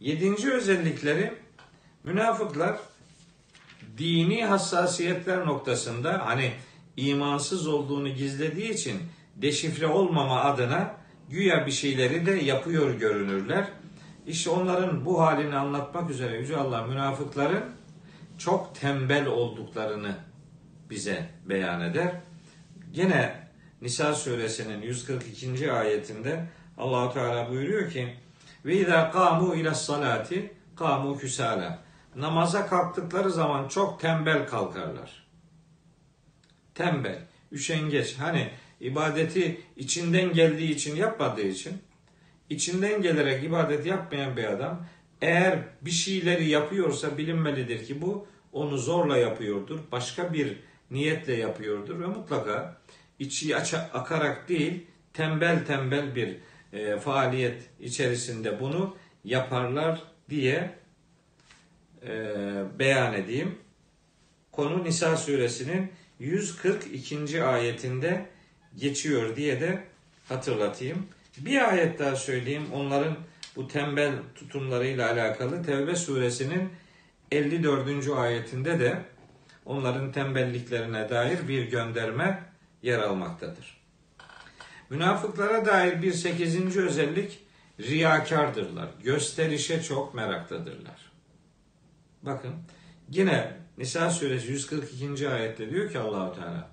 Yedinci 0.00 0.52
özellikleri 0.52 1.32
münafıklar 2.04 2.76
dini 3.98 4.44
hassasiyetler 4.44 5.46
noktasında 5.46 6.26
hani 6.26 6.52
imansız 6.96 7.66
olduğunu 7.66 8.08
gizlediği 8.08 8.70
için 8.70 9.00
deşifre 9.36 9.86
olmama 9.86 10.40
adına 10.40 10.94
güya 11.30 11.66
bir 11.66 11.72
şeyleri 11.72 12.26
de 12.26 12.32
yapıyor 12.32 12.94
görünürler. 12.94 13.68
İşte 14.26 14.50
onların 14.50 15.04
bu 15.04 15.20
halini 15.20 15.56
anlatmak 15.56 16.10
üzere 16.10 16.38
Yüce 16.38 16.56
Allah 16.56 16.82
münafıkların 16.82 17.64
çok 18.38 18.74
tembel 18.74 19.26
olduklarını 19.26 20.14
bize 20.90 21.28
beyan 21.44 21.80
eder. 21.80 22.12
Gene 22.92 23.46
Nisa 23.82 24.14
suresinin 24.14 24.82
142. 24.82 25.72
ayetinde 25.72 26.44
Allahu 26.78 27.14
Teala 27.14 27.50
buyuruyor 27.50 27.90
ki 27.90 28.14
ve 28.64 28.76
izâ 28.76 29.10
kâmû 29.10 29.56
ila 29.56 29.74
salati 29.74 30.52
kâmû 30.76 31.18
küsâlâ 31.18 31.78
namaza 32.16 32.66
kalktıkları 32.66 33.30
zaman 33.30 33.68
çok 33.68 34.00
tembel 34.00 34.46
kalkarlar. 34.46 35.26
Tembel, 36.74 37.18
üşengeç. 37.52 38.18
Hani 38.18 38.50
ibadeti 38.80 39.60
içinden 39.76 40.32
geldiği 40.32 40.70
için 40.70 40.96
yapmadığı 40.96 41.46
için 41.46 41.82
içinden 42.50 43.02
gelerek 43.02 43.44
ibadet 43.44 43.86
yapmayan 43.86 44.36
bir 44.36 44.44
adam 44.44 44.86
eğer 45.22 45.58
bir 45.82 45.90
şeyleri 45.90 46.48
yapıyorsa 46.48 47.18
bilinmelidir 47.18 47.86
ki 47.86 48.02
bu 48.02 48.26
onu 48.52 48.78
zorla 48.78 49.16
yapıyordur. 49.16 49.78
Başka 49.92 50.32
bir 50.32 50.56
niyetle 50.90 51.34
yapıyordur 51.34 52.00
ve 52.00 52.06
mutlaka 52.06 52.76
içi 53.18 53.56
akarak 53.92 54.48
değil 54.48 54.86
tembel 55.12 55.66
tembel 55.66 56.14
bir 56.14 56.36
e, 56.72 56.98
faaliyet 56.98 57.62
içerisinde 57.80 58.60
bunu 58.60 58.96
yaparlar 59.24 60.02
diye 60.30 60.70
e, 62.06 62.12
beyan 62.78 63.14
edeyim. 63.14 63.58
Konu 64.52 64.84
Nisa 64.84 65.16
suresinin 65.16 65.92
142. 66.18 67.44
ayetinde 67.44 68.26
geçiyor 68.76 69.36
diye 69.36 69.60
de 69.60 69.84
hatırlatayım. 70.28 71.06
Bir 71.38 71.68
ayet 71.68 71.98
daha 71.98 72.16
söyleyeyim. 72.16 72.66
Onların 72.72 73.16
bu 73.56 73.68
tembel 73.68 74.12
tutumlarıyla 74.34 75.12
alakalı 75.12 75.62
Tevbe 75.62 75.96
suresinin 75.96 76.68
54. 77.32 78.08
ayetinde 78.08 78.80
de 78.80 78.98
onların 79.66 80.12
tembelliklerine 80.12 81.08
dair 81.08 81.48
bir 81.48 81.70
gönderme 81.70 82.42
yer 82.82 82.98
almaktadır. 82.98 83.80
Münafıklara 84.90 85.66
dair 85.66 86.02
bir 86.02 86.12
sekizinci 86.12 86.80
özellik 86.80 87.38
riyakardırlar. 87.80 88.88
Gösterişe 89.02 89.82
çok 89.82 90.14
meraktadırlar. 90.14 91.12
Bakın 92.22 92.54
yine 93.10 93.56
Nisa 93.78 94.10
suresi 94.10 94.52
142. 94.52 95.28
ayette 95.28 95.70
diyor 95.70 95.90
ki 95.90 95.98
Allahu 95.98 96.34
Teala 96.34 96.68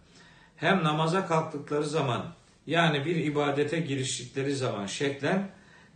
hem 0.55 0.83
namaza 0.83 1.27
kalktıkları 1.27 1.85
zaman 1.85 2.33
yani 2.67 3.05
bir 3.05 3.15
ibadete 3.15 3.79
giriştikleri 3.79 4.55
zaman 4.55 4.85
şeklen 4.85 5.49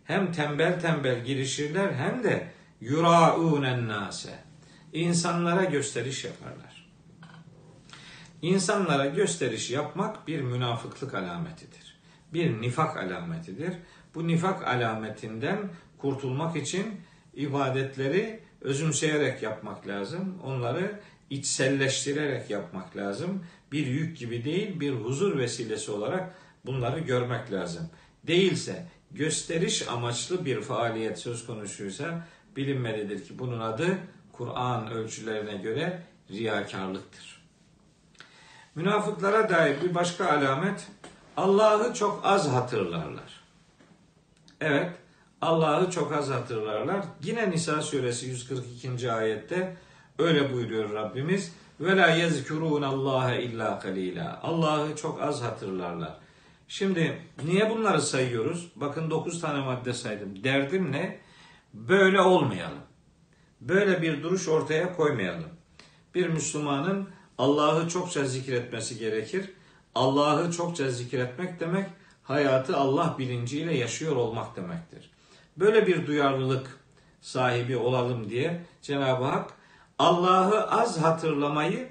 hem 0.04 0.32
tembel 0.32 0.80
tembel 0.80 1.24
girişirler 1.24 1.92
hem 1.92 2.24
de 2.24 2.50
yuraunen 2.80 3.88
nase 3.88 4.38
insanlara 4.92 5.64
gösteriş 5.64 6.24
yaparlar. 6.24 6.67
İnsanlara 8.42 9.06
gösteriş 9.06 9.70
yapmak 9.70 10.28
bir 10.28 10.40
münafıklık 10.40 11.14
alametidir. 11.14 11.98
Bir 12.32 12.60
nifak 12.60 12.96
alametidir. 12.96 13.74
Bu 14.14 14.26
nifak 14.26 14.68
alametinden 14.68 15.70
kurtulmak 15.98 16.56
için 16.56 17.00
ibadetleri 17.34 18.40
özümseyerek 18.60 19.42
yapmak 19.42 19.86
lazım. 19.86 20.38
Onları 20.44 21.00
içselleştirerek 21.30 22.50
yapmak 22.50 22.96
lazım. 22.96 23.44
Bir 23.72 23.86
yük 23.86 24.18
gibi 24.18 24.44
değil, 24.44 24.80
bir 24.80 24.92
huzur 24.92 25.38
vesilesi 25.38 25.90
olarak 25.90 26.34
bunları 26.66 27.00
görmek 27.00 27.52
lazım. 27.52 27.90
Değilse 28.26 28.86
gösteriş 29.10 29.88
amaçlı 29.88 30.44
bir 30.44 30.60
faaliyet 30.60 31.18
söz 31.18 31.46
konusuysa 31.46 32.26
bilinmelidir 32.56 33.24
ki 33.24 33.38
bunun 33.38 33.60
adı 33.60 33.98
Kur'an 34.32 34.90
ölçülerine 34.90 35.56
göre 35.56 36.02
riyakarlıktır. 36.30 37.37
Münafıklara 38.78 39.48
dair 39.48 39.82
bir 39.82 39.94
başka 39.94 40.28
alamet 40.28 40.86
Allah'ı 41.36 41.94
çok 41.94 42.20
az 42.24 42.48
hatırlarlar. 42.48 43.40
Evet, 44.60 44.90
Allah'ı 45.40 45.90
çok 45.90 46.12
az 46.12 46.30
hatırlarlar. 46.30 47.04
Yine 47.22 47.50
Nisa 47.50 47.82
suresi 47.82 48.26
142. 48.26 49.12
ayette 49.12 49.76
öyle 50.18 50.52
buyuruyor 50.52 50.92
Rabbimiz. 50.92 51.54
Ve 51.80 51.96
la 51.96 52.06
yezkurun 52.08 52.82
Allah 52.82 53.34
illa 53.34 53.78
kalila. 53.78 54.40
Allah'ı 54.42 54.96
çok 54.96 55.22
az 55.22 55.42
hatırlarlar. 55.42 56.18
Şimdi 56.68 57.22
niye 57.44 57.70
bunları 57.70 58.02
sayıyoruz? 58.02 58.72
Bakın 58.76 59.10
9 59.10 59.40
tane 59.40 59.64
madde 59.64 59.92
saydım. 59.92 60.44
Derdim 60.44 60.92
ne? 60.92 61.18
Böyle 61.74 62.20
olmayalım. 62.20 62.82
Böyle 63.60 64.02
bir 64.02 64.22
duruş 64.22 64.48
ortaya 64.48 64.96
koymayalım. 64.96 65.48
Bir 66.14 66.28
Müslümanın 66.28 67.08
Allah'ı 67.38 67.88
çokça 67.88 68.24
zikretmesi 68.24 68.98
gerekir. 68.98 69.50
Allah'ı 69.94 70.52
çokça 70.52 70.90
zikretmek 70.90 71.60
demek 71.60 71.86
hayatı 72.22 72.76
Allah 72.76 73.16
bilinciyle 73.18 73.76
yaşıyor 73.76 74.16
olmak 74.16 74.56
demektir. 74.56 75.10
Böyle 75.56 75.86
bir 75.86 76.06
duyarlılık 76.06 76.78
sahibi 77.20 77.76
olalım 77.76 78.30
diye 78.30 78.64
Cenab-ı 78.82 79.24
Hak 79.24 79.50
Allah'ı 79.98 80.70
az 80.70 81.02
hatırlamayı 81.02 81.88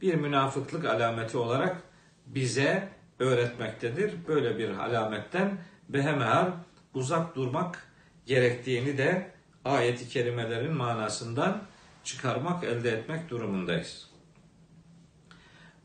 bir 0.00 0.14
münafıklık 0.14 0.84
alameti 0.84 1.38
olarak 1.38 1.82
bize 2.26 2.88
öğretmektedir. 3.18 4.14
Böyle 4.28 4.58
bir 4.58 4.68
alametten 4.68 5.58
behemehal 5.88 6.46
uzak 6.94 7.36
durmak 7.36 7.88
gerektiğini 8.26 8.98
de 8.98 9.30
ayeti 9.64 10.08
kerimelerin 10.08 10.72
manasından 10.72 11.62
çıkarmak, 12.04 12.64
elde 12.64 12.90
etmek 12.90 13.30
durumundayız. 13.30 14.13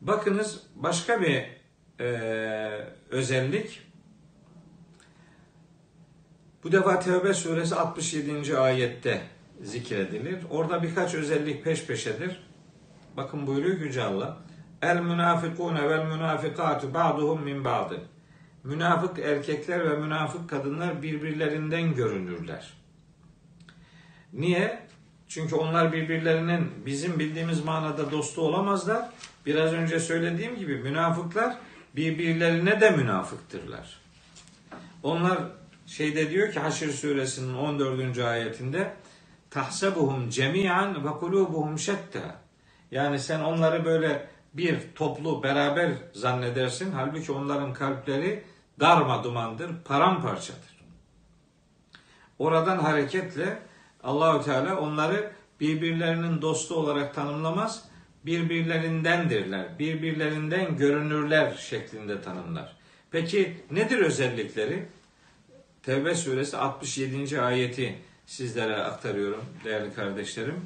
Bakınız 0.00 0.62
başka 0.74 1.20
bir 1.20 1.44
e, 2.00 2.08
özellik 3.10 3.82
bu 6.64 6.72
defa 6.72 7.00
Tevbe 7.00 7.34
suresi 7.34 7.74
67. 7.74 8.58
ayette 8.58 9.22
zikredilir. 9.62 10.38
Orada 10.50 10.82
birkaç 10.82 11.14
özellik 11.14 11.64
peş 11.64 11.86
peşedir. 11.86 12.40
Bakın 13.16 13.46
buyuruyor 13.46 13.80
Yüce 13.80 14.02
Allah. 14.02 14.38
El 14.82 15.00
münafikune 15.00 15.88
vel 15.88 16.04
münafikatu 16.06 16.94
ba'duhum 16.94 17.42
min 17.42 17.64
ba'dı. 17.64 18.00
Münafık 18.64 19.18
erkekler 19.18 19.90
ve 19.90 19.96
münafık 19.96 20.50
kadınlar 20.50 21.02
birbirlerinden 21.02 21.94
görünürler. 21.94 22.72
Niye? 24.32 24.82
Çünkü 25.28 25.54
onlar 25.54 25.92
birbirlerinin 25.92 26.70
bizim 26.86 27.18
bildiğimiz 27.18 27.64
manada 27.64 28.10
dostu 28.10 28.42
olamazlar. 28.42 29.10
Biraz 29.46 29.72
önce 29.72 30.00
söylediğim 30.00 30.56
gibi 30.56 30.76
münafıklar 30.76 31.56
birbirlerine 31.96 32.80
de 32.80 32.90
münafıktırlar. 32.90 34.00
Onlar 35.02 35.38
şeyde 35.86 36.30
diyor 36.30 36.52
ki 36.52 36.60
Haşr 36.60 36.88
suresinin 36.88 37.54
14. 37.54 38.18
ayetinde 38.18 38.94
tahsebuhum 39.50 40.30
cemian 40.30 41.04
ve 41.04 41.08
kulubuhum 41.08 41.78
şetta. 41.78 42.36
Yani 42.90 43.18
sen 43.18 43.40
onları 43.40 43.84
böyle 43.84 44.28
bir 44.54 44.80
toplu 44.94 45.42
beraber 45.42 45.92
zannedersin. 46.12 46.92
Halbuki 46.92 47.32
onların 47.32 47.72
kalpleri 47.72 48.44
darma 48.80 49.24
dumandır, 49.24 49.70
paramparçadır. 49.84 50.80
Oradan 52.38 52.78
hareketle 52.78 53.62
Allahü 54.02 54.44
Teala 54.44 54.80
onları 54.80 55.32
birbirlerinin 55.60 56.42
dostu 56.42 56.74
olarak 56.74 57.14
tanımlamaz, 57.14 57.89
birbirlerindendirler, 58.26 59.78
birbirlerinden 59.78 60.76
görünürler 60.76 61.54
şeklinde 61.54 62.22
tanımlar. 62.22 62.76
Peki 63.10 63.56
nedir 63.70 63.98
özellikleri? 63.98 64.86
Tevbe 65.82 66.14
suresi 66.14 66.56
67. 66.56 67.40
ayeti 67.40 67.98
sizlere 68.26 68.76
aktarıyorum 68.76 69.44
değerli 69.64 69.94
kardeşlerim. 69.94 70.60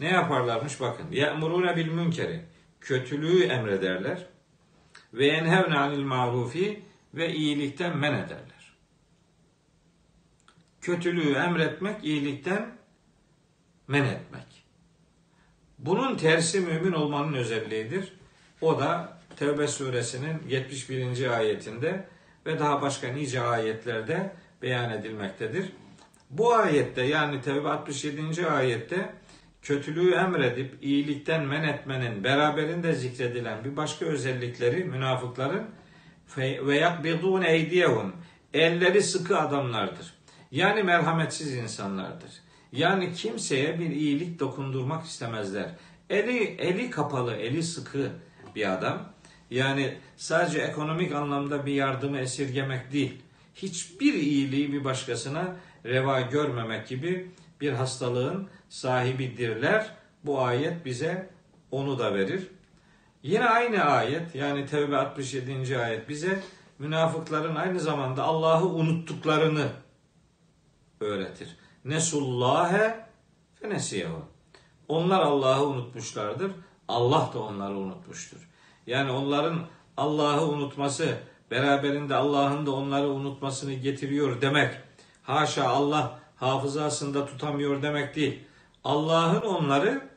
Ne 0.00 0.08
yaparlarmış 0.08 0.80
bakın. 0.80 1.06
Ye'murune 1.12 1.76
bil 1.76 1.88
münkeri. 1.88 2.40
Kötülüğü 2.80 3.44
emrederler. 3.44 4.26
Ve 5.14 5.26
yenhevne 5.26 5.78
anil 5.78 6.02
marufi 6.02 6.82
ve 7.14 7.34
iyilikten 7.34 7.96
men 7.96 8.12
ederler. 8.12 8.72
Kötülüğü 10.80 11.34
emretmek, 11.34 12.04
iyilikten 12.04 12.78
men 13.88 14.04
etmek. 14.04 14.47
Bunun 15.78 16.16
tersi 16.16 16.60
mümin 16.60 16.92
olmanın 16.92 17.32
özelliğidir. 17.32 18.12
O 18.60 18.80
da 18.80 19.18
Tevbe 19.36 19.68
suresinin 19.68 20.42
71. 20.48 21.36
ayetinde 21.36 22.06
ve 22.46 22.58
daha 22.58 22.82
başka 22.82 23.08
nice 23.08 23.40
ayetlerde 23.40 24.32
beyan 24.62 24.90
edilmektedir. 24.90 25.72
Bu 26.30 26.54
ayette 26.54 27.02
yani 27.02 27.40
Tevbe 27.40 27.68
67. 27.68 28.46
ayette 28.50 29.14
kötülüğü 29.62 30.14
emredip 30.14 30.78
iyilikten 30.82 31.46
men 31.46 31.62
etmenin 31.62 32.24
beraberinde 32.24 32.92
zikredilen 32.92 33.64
bir 33.64 33.76
başka 33.76 34.06
özellikleri 34.06 34.84
münafıkların 34.84 35.66
ve 36.38 36.78
yakbidun 36.78 37.42
eydiyehum 37.42 38.12
elleri 38.54 39.02
sıkı 39.02 39.38
adamlardır. 39.38 40.14
Yani 40.50 40.82
merhametsiz 40.82 41.54
insanlardır. 41.54 42.30
Yani 42.72 43.12
kimseye 43.12 43.78
bir 43.78 43.90
iyilik 43.90 44.40
dokundurmak 44.40 45.04
istemezler. 45.04 45.70
Eli 46.10 46.44
eli 46.44 46.90
kapalı, 46.90 47.34
eli 47.36 47.62
sıkı 47.62 48.10
bir 48.54 48.72
adam. 48.72 49.12
Yani 49.50 49.94
sadece 50.16 50.58
ekonomik 50.58 51.14
anlamda 51.14 51.66
bir 51.66 51.72
yardımı 51.72 52.18
esirgemek 52.18 52.92
değil. 52.92 53.22
Hiçbir 53.54 54.14
iyiliği 54.14 54.72
bir 54.72 54.84
başkasına 54.84 55.56
reva 55.84 56.20
görmemek 56.20 56.88
gibi 56.88 57.30
bir 57.60 57.72
hastalığın 57.72 58.48
sahibidirler. 58.68 59.90
Bu 60.24 60.42
ayet 60.42 60.84
bize 60.84 61.30
onu 61.70 61.98
da 61.98 62.14
verir. 62.14 62.48
Yine 63.22 63.44
aynı 63.44 63.84
ayet 63.84 64.34
yani 64.34 64.66
Tevbe 64.66 64.96
67. 64.96 65.78
ayet 65.78 66.08
bize 66.08 66.42
münafıkların 66.78 67.54
aynı 67.56 67.80
zamanda 67.80 68.22
Allah'ı 68.22 68.66
unuttuklarını 68.66 69.68
öğretir. 71.00 71.56
Nesullâhe 71.84 73.06
fenesiyehu. 73.54 74.22
Onlar 74.88 75.20
Allah'ı 75.20 75.66
unutmuşlardır. 75.66 76.52
Allah 76.88 77.30
da 77.34 77.42
onları 77.42 77.74
unutmuştur. 77.76 78.48
Yani 78.86 79.10
onların 79.10 79.66
Allah'ı 79.96 80.48
unutması 80.48 81.18
beraberinde 81.50 82.14
Allah'ın 82.14 82.66
da 82.66 82.70
onları 82.72 83.08
unutmasını 83.08 83.72
getiriyor 83.72 84.40
demek. 84.40 84.74
Haşa 85.22 85.68
Allah 85.68 86.20
hafızasında 86.36 87.26
tutamıyor 87.26 87.82
demek 87.82 88.16
değil. 88.16 88.44
Allah'ın 88.84 89.40
onları 89.40 90.08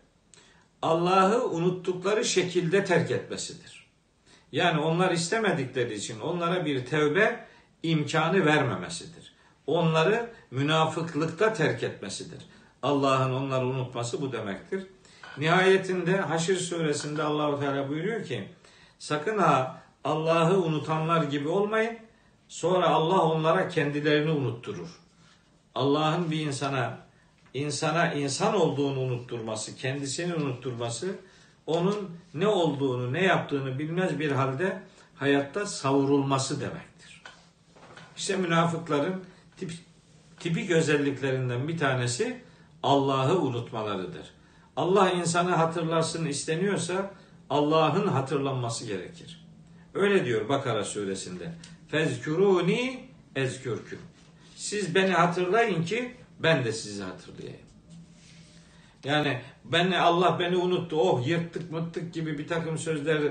Allah'ı 0.81 1.49
unuttukları 1.49 2.25
şekilde 2.25 2.85
terk 2.85 3.11
etmesidir. 3.11 3.87
Yani 4.51 4.81
onlar 4.81 5.11
istemedikleri 5.11 5.93
için 5.93 6.19
onlara 6.19 6.65
bir 6.65 6.85
tevbe 6.85 7.45
imkanı 7.83 8.45
vermemesidir. 8.45 9.20
Onları 9.67 10.29
münafıklıkta 10.51 11.53
terk 11.53 11.83
etmesidir. 11.83 12.45
Allah'ın 12.83 13.33
onları 13.33 13.65
unutması 13.65 14.21
bu 14.21 14.31
demektir. 14.31 14.87
Nihayetinde 15.37 16.17
Haşr 16.17 16.55
suresinde 16.55 17.23
Allahu 17.23 17.59
Teala 17.59 17.89
buyuruyor 17.89 18.25
ki 18.25 18.49
sakın 18.99 19.37
ha 19.37 19.81
Allah'ı 20.03 20.61
unutanlar 20.61 21.23
gibi 21.23 21.47
olmayın. 21.47 21.97
Sonra 22.47 22.89
Allah 22.89 23.21
onlara 23.21 23.67
kendilerini 23.67 24.31
unutturur. 24.31 24.99
Allah'ın 25.75 26.31
bir 26.31 26.45
insana 26.45 26.97
insana 27.53 28.13
insan 28.13 28.55
olduğunu 28.55 28.99
unutturması, 28.99 29.75
kendisini 29.75 30.35
unutturması 30.35 31.15
onun 31.65 32.17
ne 32.33 32.47
olduğunu, 32.47 33.13
ne 33.13 33.23
yaptığını 33.23 33.79
bilmez 33.79 34.19
bir 34.19 34.31
halde 34.31 34.83
hayatta 35.15 35.65
savrulması 35.65 36.61
demektir. 36.61 37.23
İşte 38.17 38.35
münafıkların 38.35 39.23
tip, 39.61 39.71
tipik 40.39 40.71
özelliklerinden 40.71 41.67
bir 41.67 41.77
tanesi 41.77 42.41
Allah'ı 42.83 43.41
unutmalarıdır. 43.41 44.33
Allah 44.75 45.11
insanı 45.11 45.55
hatırlasın 45.55 46.25
isteniyorsa 46.25 47.11
Allah'ın 47.49 48.07
hatırlanması 48.07 48.85
gerekir. 48.85 49.45
Öyle 49.93 50.25
diyor 50.25 50.49
Bakara 50.49 50.83
suresinde. 50.83 51.53
Fezkuruni 51.87 53.09
ezkürküm. 53.35 53.99
Siz 54.55 54.95
beni 54.95 55.11
hatırlayın 55.11 55.83
ki 55.83 56.15
ben 56.39 56.65
de 56.65 56.71
sizi 56.71 57.03
hatırlayayım. 57.03 57.65
Yani 59.03 59.41
beni 59.65 59.99
Allah 59.99 60.39
beni 60.39 60.57
unuttu. 60.57 60.95
Oh 60.99 61.27
yırttık 61.27 61.71
mıttık 61.71 62.13
gibi 62.13 62.37
bir 62.37 62.47
takım 62.47 62.77
sözler 62.77 63.21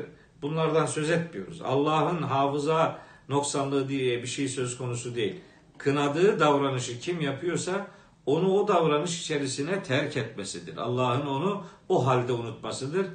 bunlardan 0.43 0.87
söz 0.87 1.11
etmiyoruz. 1.11 1.63
Allah'ın 1.63 2.23
hafıza 2.23 2.99
noksanlığı 3.29 3.89
diye 3.89 4.23
bir 4.23 4.29
şey 4.29 4.49
söz 4.49 4.79
konusu 4.79 5.15
değil. 5.15 5.41
Kınadığı 5.85 6.41
davranışı 6.41 7.01
kim 7.01 7.21
yapıyorsa 7.21 7.87
onu 8.27 8.53
o 8.53 8.69
davranış 8.69 9.21
içerisine 9.21 9.83
terk 9.83 10.17
etmesidir. 10.17 10.77
Allah'ın 10.77 11.27
onu 11.27 11.65
o 11.89 12.07
halde 12.07 12.33
unutmasıdır. 12.33 13.07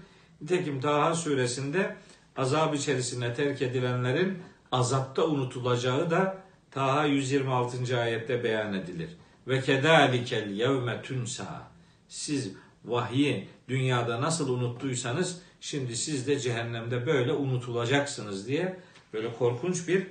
Nitekim 0.41 0.81
Taha 0.81 1.15
suresinde 1.15 1.95
azap 2.37 2.75
içerisine 2.75 3.33
terk 3.33 3.61
edilenlerin 3.61 4.37
azapta 4.71 5.25
unutulacağı 5.25 6.11
da 6.11 6.37
Taha 6.71 7.05
126. 7.05 7.99
ayette 7.99 8.43
beyan 8.43 8.73
edilir. 8.73 9.09
Ve 9.47 9.61
kedalikel 9.61 10.49
yevme 10.49 11.01
tunsa. 11.01 11.67
Siz 12.07 12.53
vahyi 12.85 13.49
dünyada 13.69 14.21
nasıl 14.21 14.49
unuttuysanız 14.49 15.41
şimdi 15.61 15.95
siz 15.95 16.27
de 16.27 16.39
cehennemde 16.39 17.05
böyle 17.05 17.33
unutulacaksınız 17.33 18.47
diye 18.47 18.79
böyle 19.13 19.33
korkunç 19.33 19.87
bir 19.87 20.07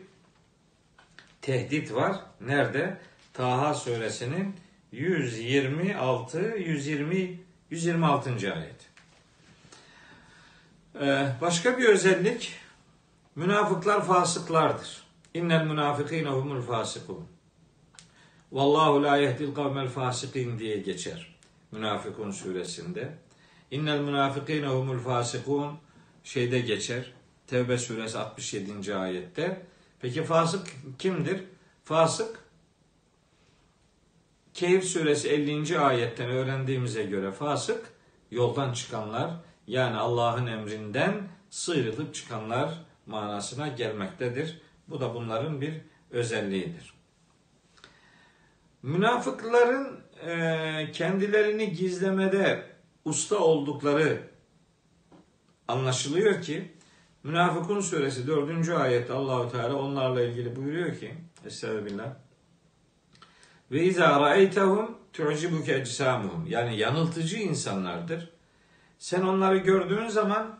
tehdit 1.45 1.95
var. 1.95 2.17
Nerede? 2.41 2.99
Taha 3.33 3.75
suresinin 3.75 4.55
126 4.93 6.39
120 6.39 7.41
126. 7.71 8.31
ayet. 8.31 8.91
Ee, 11.01 11.27
başka 11.41 11.79
bir 11.79 11.85
özellik 11.85 12.53
münafıklar 13.37 14.07
fasıklardır. 14.07 15.05
İnnel 15.35 15.67
münafıkîne 15.67 16.29
humul 16.29 16.63
fasıkun. 16.63 17.27
Vallahu 18.53 19.03
la 19.03 19.17
yehdil 19.17 19.55
kavmel 19.55 19.89
fasikin 19.89 20.59
diye 20.59 20.79
geçer. 20.79 21.37
Münafıkun 21.73 22.31
suresinde. 22.31 23.15
İnnel 23.71 24.01
münafıkîne 24.01 24.67
humul 24.67 24.99
fasikun 24.99 25.79
şeyde 26.25 26.61
geçer. 26.61 27.13
Tevbe 27.47 27.79
suresi 27.79 28.19
67. 28.19 28.95
ayette. 28.95 29.63
Peki 30.05 30.25
fasık 30.25 30.67
kimdir? 30.99 31.45
Fasık 31.85 32.39
Kehf 34.55 34.85
suresi 34.85 35.29
50. 35.29 35.79
ayetten 35.79 36.31
öğrendiğimize 36.31 37.03
göre 37.03 37.33
fasık 37.33 37.93
yoldan 38.31 38.73
çıkanlar 38.73 39.31
yani 39.67 39.97
Allah'ın 39.97 40.47
emrinden 40.47 41.29
sıyrılıp 41.51 42.15
çıkanlar 42.15 42.85
manasına 43.07 43.69
gelmektedir. 43.69 44.61
Bu 44.89 45.01
da 45.01 45.15
bunların 45.15 45.61
bir 45.61 45.75
özelliğidir. 46.11 46.95
Münafıkların 48.83 50.01
e, 50.27 50.93
kendilerini 50.93 51.73
gizlemede 51.73 52.67
usta 53.05 53.39
oldukları 53.39 54.23
anlaşılıyor 55.69 56.43
ki 56.43 56.75
Münafıkun 57.25 57.81
suresi 57.81 58.27
4. 58.27 58.69
ayette 58.69 59.13
Allahu 59.13 59.53
Teala 59.53 59.75
onlarla 59.75 60.23
ilgili 60.23 60.57
buyuruyor 60.57 60.99
ki 60.99 61.15
Estağfirullah 61.47 62.15
ve 63.73 63.83
izâ 63.83 64.21
ra'eytehum 64.21 64.99
tu'cibuke 65.13 65.75
ecsamuhum. 65.75 66.47
Yani 66.47 66.79
yanıltıcı 66.79 67.37
insanlardır. 67.37 68.31
Sen 68.99 69.23
onları 69.23 69.57
gördüğün 69.57 70.09
zaman 70.09 70.59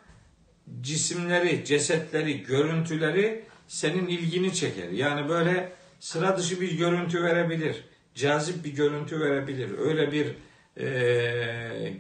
cisimleri, 0.81 1.65
cesetleri, 1.65 2.43
görüntüleri 2.43 3.45
senin 3.69 4.07
ilgini 4.07 4.55
çeker. 4.55 4.89
Yani 4.89 5.29
böyle 5.29 5.73
sıra 6.01 6.39
dışı 6.39 6.61
bir 6.61 6.79
görüntü 6.79 7.23
verebilir. 7.23 7.85
Cazip 8.15 8.65
bir 8.65 8.75
görüntü 8.75 9.21
verebilir. 9.21 9.79
Öyle 9.79 10.13
bir 10.13 10.37
e, 10.77 10.87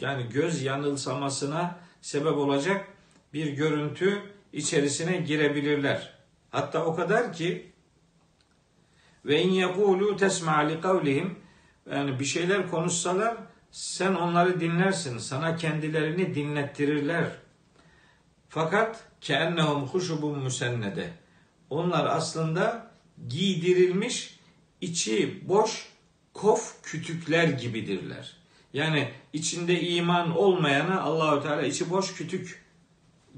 yani 0.01 0.29
göz 0.33 0.63
yanılsamasına 0.63 1.79
sebep 2.01 2.37
olacak 2.37 2.89
bir 3.33 3.47
görüntü 3.47 4.34
içerisine 4.55 5.17
girebilirler. 5.17 6.15
Hatta 6.51 6.85
o 6.85 6.97
kadar 6.97 7.33
ki 7.33 7.73
ve 9.25 9.43
in 9.43 9.51
yekulu 9.51 10.17
tesma 10.17 10.59
li 10.59 10.81
kavlihim 10.81 11.39
yani 11.91 12.21
bir 12.21 12.25
şeyler 12.25 12.71
konuşsalar 12.71 13.37
sen 13.71 14.15
onları 14.15 14.61
dinlersin. 14.61 15.19
Sana 15.19 15.57
kendilerini 15.57 16.35
dinlettirirler. 16.35 17.31
Fakat 18.49 19.05
keennehum 19.21 19.87
huşubun 19.87 20.39
müsennede. 20.39 21.11
Onlar 21.71 22.07
aslında 22.07 22.91
giydirilmiş 23.29 24.41
içi 24.81 25.49
boş 25.49 25.89
kof 26.33 26.83
kütükler 26.83 27.49
gibidirler. 27.49 28.37
Yani 28.73 29.11
içinde 29.33 29.81
iman 29.81 30.37
olmayana 30.37 31.01
Allahü 31.01 31.43
Teala 31.43 31.63
içi 31.63 31.91
boş 31.91 32.15
kütük 32.15 32.65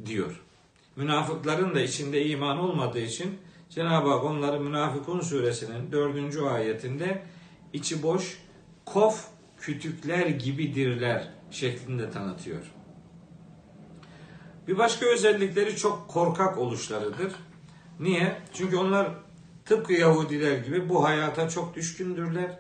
diyor. 0.07 0.46
Münafıkların 0.97 1.75
da 1.75 1.81
içinde 1.81 2.27
iman 2.27 2.59
olmadığı 2.59 3.01
için 3.01 3.39
Cenab-ı 3.71 4.09
Hak 4.09 4.25
onları 4.25 4.61
Münafıkun 4.61 5.21
suresinin 5.21 5.93
dördüncü 5.93 6.43
ayetinde 6.43 7.23
içi 7.73 8.03
boş 8.03 8.39
kof 8.85 9.29
kütükler 9.61 10.27
gibidirler 10.27 11.29
şeklinde 11.51 12.11
tanıtıyor. 12.11 12.73
Bir 14.69 14.79
başka 14.79 15.07
özellikleri 15.07 15.77
çok 15.77 16.09
korkak 16.09 16.59
oluşlarıdır. 16.59 17.33
Niye? 18.01 18.37
Çünkü 18.53 18.77
onlar 18.77 19.09
tıpkı 19.65 19.93
Yahudiler 19.93 20.59
gibi 20.59 20.89
bu 20.89 21.05
hayata 21.05 21.49
çok 21.49 21.77
düşkündürler. 21.77 22.59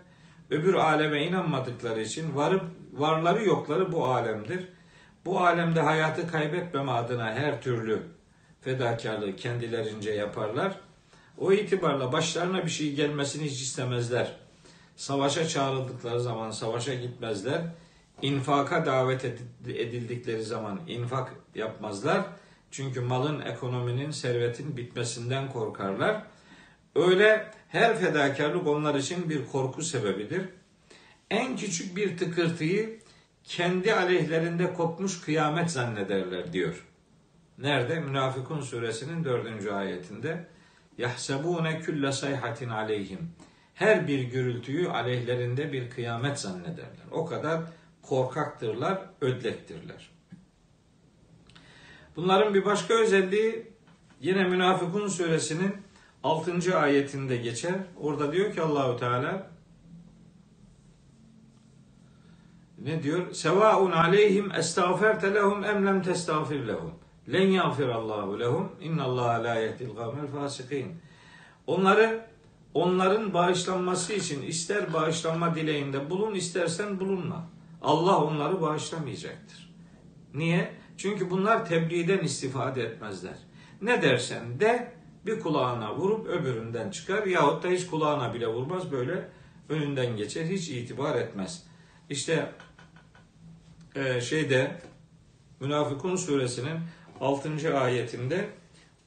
Öbür 0.50 0.74
aleme 0.74 1.24
inanmadıkları 1.24 2.00
için 2.00 2.36
varıp 2.36 2.62
varları 2.92 3.44
yokları 3.44 3.92
bu 3.92 4.06
alemdir. 4.06 4.68
Bu 5.24 5.40
alemde 5.40 5.80
hayatı 5.80 6.30
kaybetmeme 6.30 6.92
adına 6.92 7.34
her 7.34 7.62
türlü 7.62 8.15
fedakarlığı 8.66 9.36
kendilerince 9.36 10.10
yaparlar. 10.10 10.80
O 11.38 11.52
itibarla 11.52 12.12
başlarına 12.12 12.64
bir 12.64 12.70
şey 12.70 12.94
gelmesini 12.94 13.44
hiç 13.44 13.62
istemezler. 13.62 14.32
Savaşa 14.96 15.48
çağrıldıkları 15.48 16.20
zaman 16.20 16.50
savaşa 16.50 16.94
gitmezler. 16.94 17.62
İnfaka 18.22 18.86
davet 18.86 19.24
edildikleri 19.66 20.42
zaman 20.42 20.80
infak 20.88 21.32
yapmazlar. 21.54 22.24
Çünkü 22.70 23.00
malın, 23.00 23.40
ekonominin, 23.40 24.10
servetin 24.10 24.76
bitmesinden 24.76 25.52
korkarlar. 25.52 26.22
Öyle 26.94 27.50
her 27.68 27.98
fedakarlık 27.98 28.66
onlar 28.66 28.94
için 28.94 29.30
bir 29.30 29.46
korku 29.46 29.82
sebebidir. 29.82 30.42
En 31.30 31.56
küçük 31.56 31.96
bir 31.96 32.18
tıkırtıyı 32.18 32.98
kendi 33.44 33.94
aleyhlerinde 33.94 34.74
kopmuş 34.74 35.20
kıyamet 35.20 35.70
zannederler 35.70 36.52
diyor. 36.52 36.86
Nerede? 37.58 38.00
Münafıkun 38.00 38.60
suresinin 38.60 39.24
dördüncü 39.24 39.70
ayetinde. 39.70 40.46
Yahsebune 40.98 41.80
külle 41.80 42.12
sayhatin 42.12 42.68
aleyhim. 42.68 43.30
Her 43.74 44.08
bir 44.08 44.22
gürültüyü 44.22 44.88
aleyhlerinde 44.88 45.72
bir 45.72 45.90
kıyamet 45.90 46.38
zannederler. 46.38 47.06
O 47.10 47.26
kadar 47.26 47.60
korkaktırlar, 48.02 49.00
ödlektirler. 49.20 50.10
Bunların 52.16 52.54
bir 52.54 52.64
başka 52.64 52.94
özelliği 52.94 53.66
yine 54.20 54.44
Münafıkun 54.44 55.08
suresinin 55.08 55.76
6. 56.22 56.78
ayetinde 56.78 57.36
geçer. 57.36 57.74
Orada 58.00 58.32
diyor 58.32 58.54
ki 58.54 58.62
Allahu 58.62 58.96
Teala 58.96 59.50
ne 62.78 63.02
diyor? 63.02 63.32
Sevaun 63.32 63.92
aleyhim 63.92 64.52
estağferte 64.52 65.34
lehum 65.34 65.64
em 65.64 65.86
lem 65.86 66.02
testağfir 66.02 66.66
lehum. 66.66 66.94
Len 67.32 67.48
yağfir 67.48 67.88
Allahu 67.88 68.40
lehum. 68.40 68.72
İnnallaha 68.80 69.42
la 69.42 69.54
yehdil 69.54 69.96
kavmel 69.96 70.26
fasikin. 70.26 70.96
Onları 71.66 72.26
onların 72.74 73.34
bağışlanması 73.34 74.12
için 74.12 74.42
ister 74.42 74.92
bağışlanma 74.92 75.54
dileğinde 75.54 76.10
bulun 76.10 76.34
istersen 76.34 77.00
bulunma. 77.00 77.48
Allah 77.82 78.24
onları 78.24 78.60
bağışlamayacaktır. 78.60 79.74
Niye? 80.34 80.72
Çünkü 80.96 81.30
bunlar 81.30 81.66
tebliğden 81.66 82.18
istifade 82.18 82.82
etmezler. 82.82 83.36
Ne 83.82 84.02
dersen 84.02 84.60
de 84.60 84.92
bir 85.26 85.40
kulağına 85.40 85.96
vurup 85.96 86.26
öbüründen 86.26 86.90
çıkar 86.90 87.26
yahut 87.26 87.62
da 87.62 87.68
hiç 87.68 87.86
kulağına 87.86 88.34
bile 88.34 88.46
vurmaz 88.46 88.92
böyle 88.92 89.28
önünden 89.68 90.16
geçer 90.16 90.44
hiç 90.44 90.68
itibar 90.68 91.16
etmez. 91.16 91.66
İşte 92.10 92.52
e, 93.94 94.20
şeyde 94.20 94.80
Münafıkun 95.60 96.16
suresinin 96.16 96.78
6. 97.20 97.78
ayetinde 97.80 98.48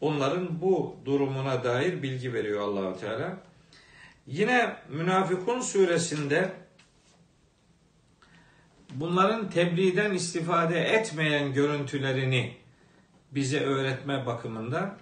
onların 0.01 0.61
bu 0.61 0.95
durumuna 1.05 1.63
dair 1.63 2.03
bilgi 2.03 2.33
veriyor 2.33 2.61
Allahu 2.61 2.99
Teala. 2.99 3.37
Yine 4.27 4.75
Münafıkun 4.89 5.61
suresinde 5.61 6.51
bunların 8.93 9.49
tebliğden 9.49 10.11
istifade 10.13 10.79
etmeyen 10.79 11.53
görüntülerini 11.53 12.57
bize 13.31 13.59
öğretme 13.59 14.25
bakımında 14.25 14.97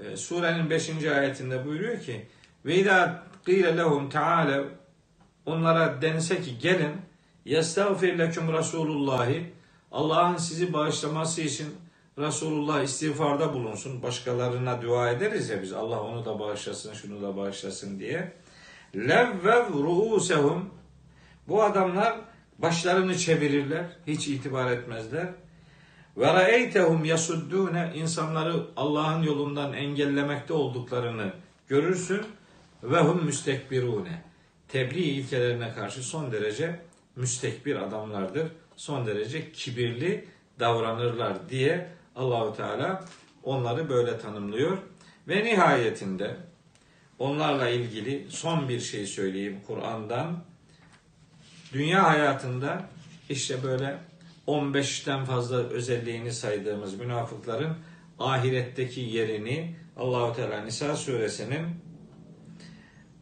e, 0.00 0.16
surenin 0.16 0.70
5. 0.70 1.04
ayetinde 1.04 1.66
buyuruyor 1.66 2.00
ki 2.00 2.26
ve 2.64 2.76
izâ 2.76 3.22
qîle 3.46 3.76
lehum 3.76 4.10
teâle 4.10 4.64
onlara 5.46 6.02
dense 6.02 6.42
ki 6.42 6.58
gelin 6.58 6.92
yestağfir 7.44 8.18
leküm 8.18 8.52
Resulullahi 8.52 9.52
Allah'ın 9.92 10.36
sizi 10.36 10.72
bağışlaması 10.72 11.42
için 11.42 11.66
Resulullah 12.18 12.82
istiğfarda 12.82 13.54
bulunsun. 13.54 14.02
Başkalarına 14.02 14.82
dua 14.82 15.10
ederiz 15.10 15.50
ya 15.50 15.62
biz 15.62 15.72
Allah 15.72 16.02
onu 16.02 16.24
da 16.24 16.38
bağışlasın, 16.38 16.92
şunu 16.92 17.22
da 17.22 17.36
bağışlasın 17.36 17.98
diye. 17.98 18.32
Levvev 18.96 19.72
ruusehum 19.72 20.70
bu 21.48 21.62
adamlar 21.62 22.20
başlarını 22.58 23.18
çevirirler, 23.18 23.84
hiç 24.06 24.28
itibar 24.28 24.70
etmezler. 24.70 25.28
Ve 26.16 26.26
ra'eytehum 26.26 27.04
yasuddune 27.04 27.92
insanları 27.94 28.66
Allah'ın 28.76 29.22
yolundan 29.22 29.72
engellemekte 29.72 30.52
olduklarını 30.52 31.32
görürsün. 31.68 32.22
Ve 32.82 33.00
hum 33.00 33.24
müstekbirune. 33.24 34.22
Tebliğ 34.68 35.02
ilkelerine 35.02 35.72
karşı 35.72 36.02
son 36.02 36.32
derece 36.32 36.80
müstekbir 37.16 37.76
adamlardır. 37.76 38.48
Son 38.76 39.06
derece 39.06 39.52
kibirli 39.52 40.24
davranırlar 40.60 41.48
diye 41.48 41.88
Allahu 42.16 42.56
Teala 42.56 43.04
onları 43.42 43.88
böyle 43.88 44.18
tanımlıyor. 44.18 44.78
Ve 45.28 45.44
nihayetinde 45.44 46.36
onlarla 47.18 47.68
ilgili 47.68 48.26
son 48.28 48.68
bir 48.68 48.80
şey 48.80 49.06
söyleyeyim 49.06 49.60
Kur'an'dan. 49.66 50.44
Dünya 51.72 52.10
hayatında 52.10 52.88
işte 53.28 53.62
böyle 53.62 53.98
15'ten 54.46 55.24
fazla 55.24 55.56
özelliğini 55.56 56.32
saydığımız 56.32 56.98
münafıkların 56.98 57.76
ahiretteki 58.18 59.00
yerini 59.00 59.76
Allahu 59.96 60.36
Teala 60.36 60.60
Nisa 60.60 60.96
suresinin 60.96 61.66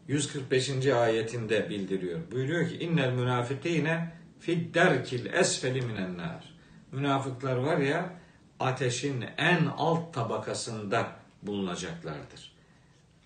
145. 0.07 0.87
ayetinde 0.87 1.69
bildiriyor. 1.69 2.19
Buyuruyor 2.31 2.69
ki 2.69 2.77
innel 2.79 3.11
münafikine 3.13 4.13
fid 4.39 4.75
derkil 4.75 5.33
esfeli 5.33 5.81
minen 5.81 6.17
nar. 6.17 6.53
Münafıklar 6.91 7.55
var 7.57 7.77
ya 7.77 8.20
ateşin 8.61 9.25
en 9.37 9.65
alt 9.77 10.13
tabakasında 10.13 11.07
bulunacaklardır. 11.43 12.51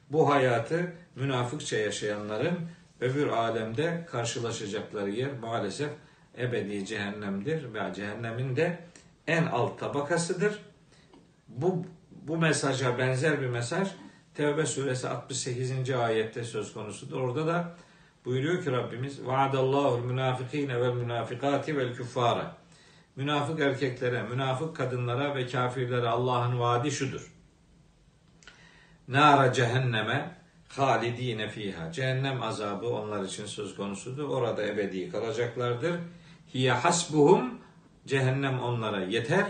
Bu 0.10 0.30
hayatı 0.30 0.94
münafıkça 1.16 1.78
yaşayanların 1.78 2.60
öbür 3.02 3.28
alemde 3.28 4.06
karşılaşacakları 4.12 5.10
yer 5.10 5.34
maalesef 5.42 5.90
ebedi 6.38 6.86
cehennemdir 6.86 7.74
ve 7.74 7.94
cehennemin 7.94 8.56
de 8.56 8.80
en 9.28 9.46
alt 9.46 9.80
tabakasıdır. 9.80 10.60
Bu 11.48 11.86
bu 12.12 12.38
mesaja 12.38 12.98
benzer 12.98 13.42
bir 13.42 13.48
mesaj 13.48 13.88
Tevbe 14.36 14.66
suresi 14.66 15.10
68. 15.10 15.90
ayette 15.90 16.44
söz 16.44 16.74
konusudur. 16.74 17.22
Orada 17.22 17.48
da 17.48 17.76
buyuruyor 18.26 18.64
ki 18.64 18.72
Rabbimiz 18.72 19.26
Vaadallahu 19.26 19.98
münafikine 19.98 20.82
vel 20.82 20.94
münafikati 20.94 21.78
vel 21.78 21.94
küffara. 21.94 22.58
Münafık 23.16 23.60
erkeklere, 23.60 24.24
münafık 24.24 24.76
kadınlara 24.76 25.36
ve 25.36 25.48
kafirlere 25.48 26.08
Allah'ın 26.08 26.60
vaadi 26.60 26.92
şudur. 26.92 27.34
Nara 29.08 29.54
cehenneme 29.54 30.38
halidine 30.68 31.50
fiha. 31.50 31.92
Cehennem 31.92 32.44
azabı 32.44 32.88
onlar 32.88 33.24
için 33.24 33.46
söz 33.46 33.76
konusudur. 33.76 34.30
Orada 34.30 34.64
ebedi 34.68 35.10
kalacaklardır. 35.10 36.00
Hiye 36.54 36.72
hasbuhum 36.72 37.60
cehennem 38.06 38.60
onlara 38.60 39.04
yeter. 39.04 39.46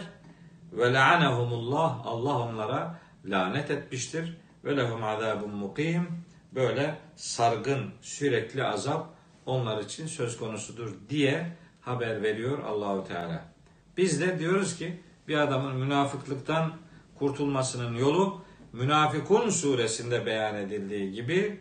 Ve 0.74 0.94
la'anehumullah 0.94 2.06
Allah 2.06 2.40
onlara 2.40 3.00
lanet 3.26 3.72
etmiştir. 3.72 4.38
Ve 4.66 4.78
lehum 4.78 5.04
azabun 5.04 5.56
mukim. 5.56 6.26
Böyle 6.52 6.98
sargın 7.16 7.94
sürekli 8.02 8.64
azap 8.64 9.10
onlar 9.46 9.84
için 9.84 10.08
söz 10.08 10.38
konusudur 10.38 10.96
diye 11.10 11.58
haber 11.82 12.24
veriyor 12.24 12.60
Allahu 12.60 13.08
Teala. 13.08 13.55
Biz 13.98 14.22
de 14.22 14.40
diyoruz 14.40 14.78
ki 14.78 15.00
bir 15.28 15.38
adamın 15.38 15.76
münafıklıktan 15.76 16.74
kurtulmasının 17.16 17.96
yolu 17.96 18.46
Münafıkun 18.76 19.50
suresinde 19.50 20.26
beyan 20.26 20.56
edildiği 20.56 21.12
gibi 21.12 21.60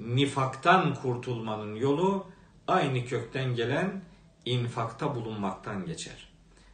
nifaktan 0.00 0.94
kurtulmanın 0.94 1.74
yolu 1.74 2.26
aynı 2.66 3.04
kökten 3.04 3.54
gelen 3.54 4.02
infakta 4.44 5.14
bulunmaktan 5.14 5.86
geçer. 5.86 6.28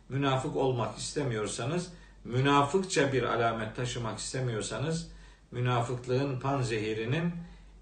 Münafık 0.09 0.57
olmak 0.57 0.99
istemiyorsanız, 0.99 1.93
münafıkça 2.25 3.13
bir 3.13 3.23
alamet 3.23 3.77
taşımak 3.77 4.19
istemiyorsanız, 4.19 5.13
münafıklığın 5.51 6.41
panzehirinin 6.41 7.33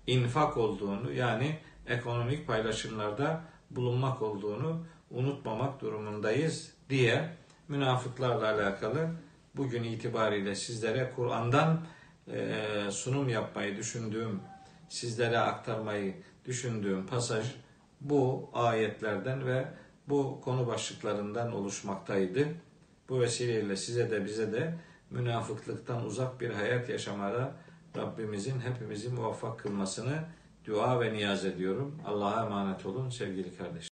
infak 0.06 0.56
olduğunu 0.56 1.12
yani 1.12 1.58
ekonomik 1.86 2.46
paylaşımlarda 2.46 3.44
bulunmak 3.70 4.22
olduğunu 4.22 4.86
unutmamak 5.10 5.80
durumundayız 5.80 6.72
diye 6.90 7.28
münafıklarla 7.68 8.54
alakalı 8.54 9.10
bugün 9.56 9.82
itibariyle 9.82 10.54
sizlere 10.54 11.12
Kur'an'dan 11.16 11.80
e, 12.32 12.56
sunum 12.90 13.28
yapmayı 13.28 13.76
düşündüğüm, 13.76 14.40
sizlere 14.88 15.38
aktarmayı 15.38 16.14
düşündüğüm 16.44 17.06
pasaj 17.06 17.46
bu 18.00 18.50
ayetlerden 18.52 19.46
ve 19.46 19.64
bu 20.08 20.40
konu 20.40 20.66
başlıklarından 20.66 21.52
oluşmaktaydı. 21.52 22.48
Bu 23.08 23.20
vesileyle 23.20 23.76
size 23.76 24.10
de 24.10 24.24
bize 24.24 24.52
de 24.52 24.74
münafıklıktan 25.10 26.04
uzak 26.04 26.40
bir 26.40 26.50
hayat 26.50 26.88
yaşamada 26.88 27.52
Rabbimizin 27.96 28.60
hepimizi 28.60 29.08
muvaffak 29.08 29.58
kılmasını 29.58 30.24
dua 30.66 31.00
ve 31.00 31.12
niyaz 31.12 31.44
ediyorum. 31.44 31.98
Allah'a 32.06 32.46
emanet 32.46 32.86
olun 32.86 33.10
sevgili 33.10 33.56
kardeşler. 33.56 33.88